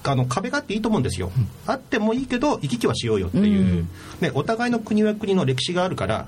[0.06, 1.32] あの壁があっていいと思うんですよ、
[1.66, 3.88] あってもいいけど行き来はしようよっていう、
[4.20, 6.28] ね、お互いの国は国の歴史があるから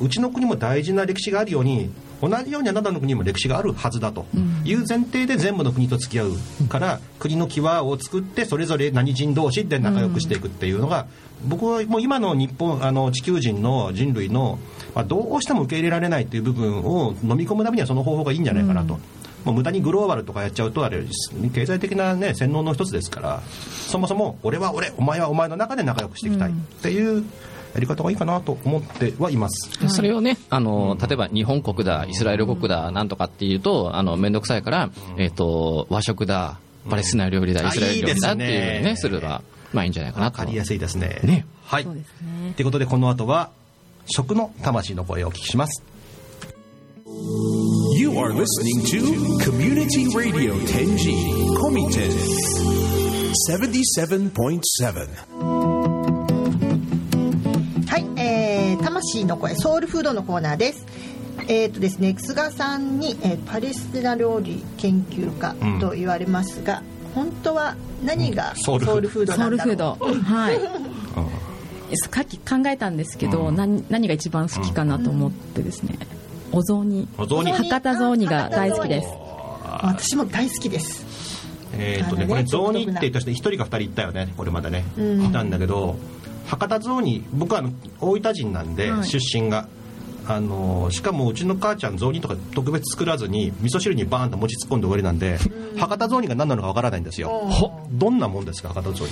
[0.00, 4.26] うちの国も大事な歴史があるように同じようにあなたの国にも歴史があるはずだと。
[4.64, 11.06] いう前提で全部の国と付き合うから、国の際を作ってそれぞれ何人同士で仲良くしていくっていうのが、
[11.46, 14.58] 僕はもう今の日本あの地球人の人類の、
[14.94, 18.98] まあ、どうしても受け入れられないっていう部分を飲み込むためにはその方法がいいんじゃないかなと。
[19.44, 21.02] もう無駄にグローバルとかやっちゃうとあれ
[21.52, 27.24] 経済的な、ね、洗脳の一つですからそもそも俺は俺お前はお前の中で仲良くしていきたいっていう
[27.74, 29.70] やり方がいいかなと思ってはいます。
[29.88, 36.58] それをね、あの、例えば日本国だ、イスラエル国だ、なんとかっていうと、あの、めんどくさいから、えっ、と、和食だ、
[36.88, 40.38] パレスチナ料理だ、うんイスラエル料理だっていうふうにね、ですれば、まあいいんじゃないかなと。
[40.38, 41.20] わかりやすいですね。
[41.24, 41.84] ねはい。
[41.84, 43.50] そうですねということでこの後は
[44.06, 45.82] 食の魂の声をお聞きします。
[47.96, 49.00] You are listening to
[49.42, 51.14] Community Radio Tenji
[51.56, 52.10] Komiten
[53.50, 55.63] 77.7.
[58.94, 60.86] 魂の声ソウルフードのコーナーです。
[61.48, 66.82] えーとですね、菅さんに、えーパレスチナ料理研究家と言われますが、
[67.14, 67.74] 本当は
[68.04, 70.04] 何がソソウルフードなんだろう？
[70.08, 70.34] フード。
[70.34, 70.60] はい。
[72.12, 75.98] さっき考えたんですけど、何何が一番好きかなと思ってですね、
[76.52, 77.08] お雑煮。
[77.18, 77.52] お雑煮。
[77.52, 79.08] 博多雑煮が大好きです。
[79.82, 81.04] 私も大好きです。
[81.76, 84.32] えーっとねこれ雑煮って言った人一人か二人行ったよね。
[84.36, 84.84] これまでね。
[84.96, 85.96] いたんだけど
[86.46, 87.62] 博多雑煮僕は
[88.00, 89.08] 大分人なんで、はい。
[89.08, 89.68] 出身が。
[90.26, 95.38] あのしかもうちの母ちゃん雑煮とか特別作らずに味噌汁にバーンと餅突っ込んで終わりなんで、
[95.76, 99.10] 博多雑煮が何なのかわからないんですよ、ほどんなもんですか博多雑煮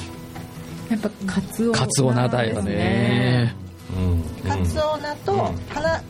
[0.90, 3.54] やっぱカツオカツオナだよね。
[3.90, 4.22] うん。
[4.48, 5.52] カツオナと、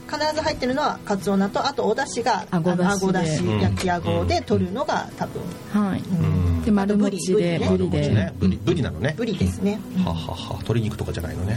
[0.07, 2.97] 必ず入ってるのはカツオナとあとお出汁があごだ
[3.27, 5.43] し焼きあごで取るのが多分、
[5.73, 6.63] はい、うん。
[6.63, 7.61] で丸餅で。
[7.63, 8.33] あとブリで、ね。
[8.39, 9.15] ブリブリなのね。
[9.17, 10.53] ブリですね、ははは。
[10.55, 11.57] 鶏肉とかじゃないのね、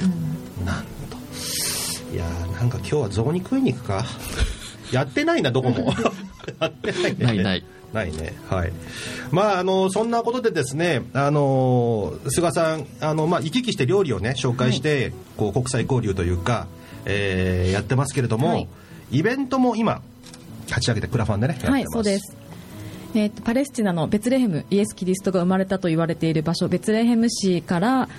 [0.65, 1.17] なんと。
[2.13, 4.05] いやーなんか今日は雑煮食いに行くか
[4.91, 5.93] やってないなどこも。
[6.59, 7.25] やってないね。
[7.25, 7.63] ないない。
[7.93, 8.33] ないね。
[8.49, 8.71] はい。
[9.31, 16.67] まああのそんなことでですねあの菅さんあのまあ行き来して料理をね紹介して、こう国際交流というか、
[17.05, 18.67] えーやってますけれども、はい。
[19.11, 20.01] イベントも今
[20.67, 21.73] 立ち上げてクラファンでねやってます。
[21.73, 22.35] はいそうです。
[23.15, 28.09] えーとパレスチナのベツレヘムイエス・キリストが生まれたと言われている場所ベツレヘム市から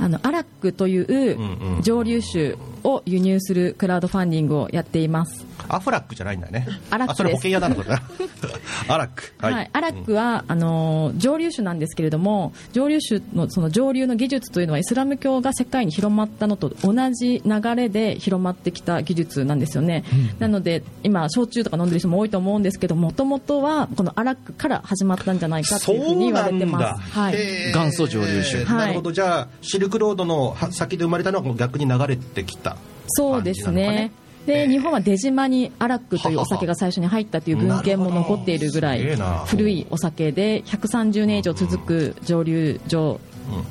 [0.00, 2.56] あのアラックといううんうん蒸留酒
[2.88, 5.46] を輸入するクラウドファンディングをやっています。
[5.68, 6.66] アフラックじゃないんだよね。
[6.90, 8.00] アラックあそれ保険屋だなこれな
[8.88, 9.34] アラック。
[9.38, 20.04] はい、アラックは、あのー蒸留酒なんですけれども蒸留酒のその蒸留の技術というのはイスラム教が世界に広まったのと同じ流れで広まってきた技術なんですよね、
[20.38, 27.02] なので今焼酎とか飲んでる人も多いと思うんですけどもともとはこのアラックから始まったんじゃないかというふうに言われてます。
[27.12, 27.36] はい。
[27.72, 28.64] 元祖蒸留酒。
[28.64, 28.78] はい。
[28.78, 29.12] なるほど。
[29.12, 32.76] じゃあシルクロードのは先で生まれたのが逆に流れてきた
[33.08, 34.12] そうですね。
[34.46, 39.16] で日本は出島にアラックというお酒が最初に入ったという文献も残っているぐらい
[39.46, 43.20] 古いお酒で130年以上続く蒸留所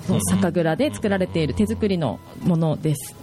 [0.07, 3.15] の酒蔵で作られている手作りのものです、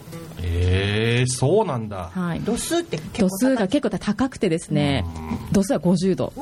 [0.45, 2.11] へえそうなんだ。
[2.12, 5.05] はい、度数って結構度数が結構高くてですね
[5.53, 6.32] 度数は50度。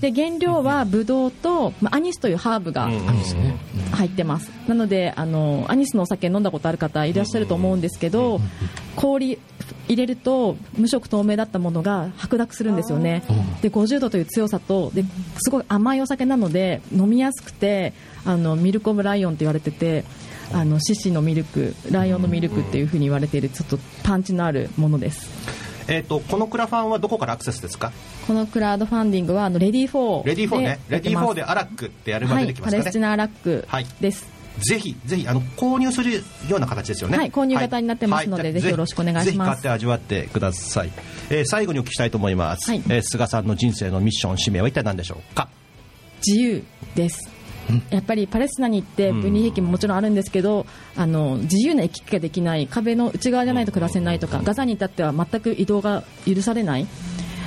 [0.00, 3.00] で原料はブドウと、まあ、アニスというハーブがうん
[3.92, 4.50] 入ってます。
[4.66, 8.40] なのであのアニスのお酒飲んだことある方いらっしゃると思うんですけど
[8.96, 9.38] 氷
[9.88, 13.22] 入れると無色透明だったものが白濁するんですよね。
[13.62, 15.04] で50度という強さとで
[15.38, 17.92] すごい甘いお酒なので飲みやすくて
[18.24, 20.04] あのミルク・オブ・ライオンって言われてて
[20.52, 25.30] あの獅子のミルクライオンのミルクっていうふうに言われているちょっとパンチのあるものです。
[25.88, 27.92] えっとこのクラファンはどこからアクセスですか？
[28.26, 30.80] このクラウドファンディングはあのレディー4レディー4ね。
[30.88, 32.82] でレディーやってます4でアラックってやればはい、出てきますかね。
[32.82, 33.86] パレスチナアラックはい。
[34.00, 34.26] です。
[34.58, 36.14] ぜひぜひあの購入する
[36.48, 37.18] ような形ですよね。
[37.18, 38.52] はい購入型になってますのではい。
[38.54, 39.26] ぜひよろしくお願いします。
[39.26, 40.90] ぜひ買って味わってください、
[41.30, 42.82] えー最後にお聞きしたいと思います、はい。
[42.88, 45.48] えー菅さんの人生のミッション使命は一体何でしょうか？
[46.26, 47.30] 自由です。
[47.90, 56.86] やっぱりパレスチナに行って分離兵器ももちろんあるんですけど、あの自由な行き来ができない壁の内側じゃないと暮らせないとか、ガザに至っては全く移動が許されない。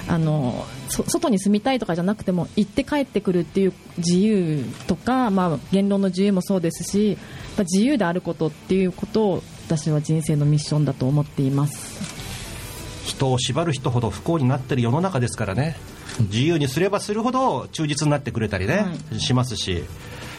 [0.10, 7.16] あのそ外に住みたいとかじゃなくても行って帰ってくるっていう自由とか、まあ、言論の自由もそうですし
[7.60, 12.20] 自由であることっていうことを私は人生のミッションだと思っています。
[13.06, 15.76] 人を縛る人ほど不幸になってる世の中ですからね
[16.20, 18.86] 自由にすればするほど忠実になってくれたりね、
[19.18, 19.84] しますし、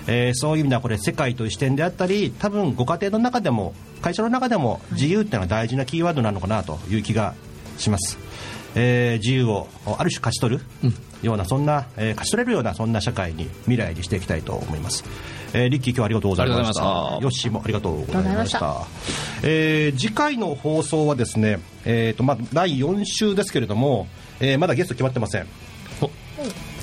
[0.07, 7.35] えーそういう意味ではこれ世界という視点であったり多分ご家庭の中でも会社の中でも自由っていうのは大事なキーワードなのかなという気が
[7.81, 8.19] します、
[8.75, 9.69] えー自由を
[9.99, 10.63] ある種勝ち取る
[11.23, 15.05] ような、そんな、えー勝ち取れるようなそんな社会に未来にしていきたいと思います、
[15.53, 16.83] えーリッキー今日はありがとうございました。
[16.83, 17.23] ありがとうございました。
[17.23, 18.59] ヨッシーもありがとうございました。
[18.63, 18.87] あ
[19.43, 24.07] えー次回の放送はですね、えーとまあ、第4週ですけれども、
[24.39, 25.47] えーまだゲスト決まってません。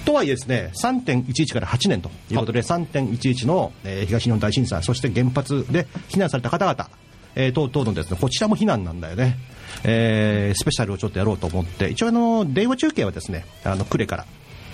[0.05, 6.89] とはいえですね3.11から8年ということで3.11の、えー東日本大震災そして原発で避難された方々、
[7.35, 9.37] えー等々のですねこちらも避難なんだよね、
[9.83, 14.25] えースペシャルをちょっとやろうと思って一応あの電話中継はですねあの呉から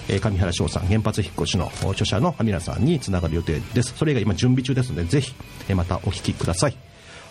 [0.10, 3.94] えー上原翔さん原発引っ越しの著者の皆さんにつながる予定です。
[3.96, 5.34] それが今準備中ですのでぜひ、
[5.70, 6.78] えーまたお聞きください。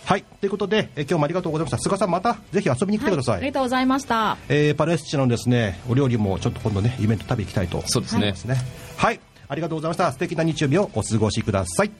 [0.05, 0.23] はい。
[0.41, 1.77] ということで、えー今日もありがとうございました。
[1.77, 4.37] 菅さんまたぜひ遊びに来てください、ありがとうございました。
[4.49, 7.77] えーパレスチナのですねお料理もちょっと今度ねイベント食べ行きたいと。
[7.77, 8.57] 思いそうですねますね。
[8.97, 9.19] はい。
[9.47, 10.11] ありがとうございました。
[10.11, 11.91] 素敵な日曜日をお過ごしください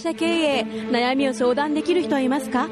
[0.00, 2.68] 社経営悩みを相談できる人はいますか？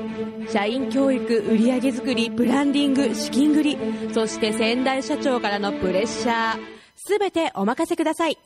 [0.51, 3.79] 社員教育売上づくりブランディング資金繰り
[4.13, 6.59] そして先代社長からのプレッシャー。
[6.97, 8.39] 全てお任せください。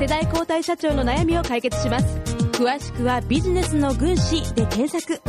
[0.00, 2.18] 世代交代社長の悩みを解決します。
[2.52, 5.20] 詳しくはビジネスの軍師で検索。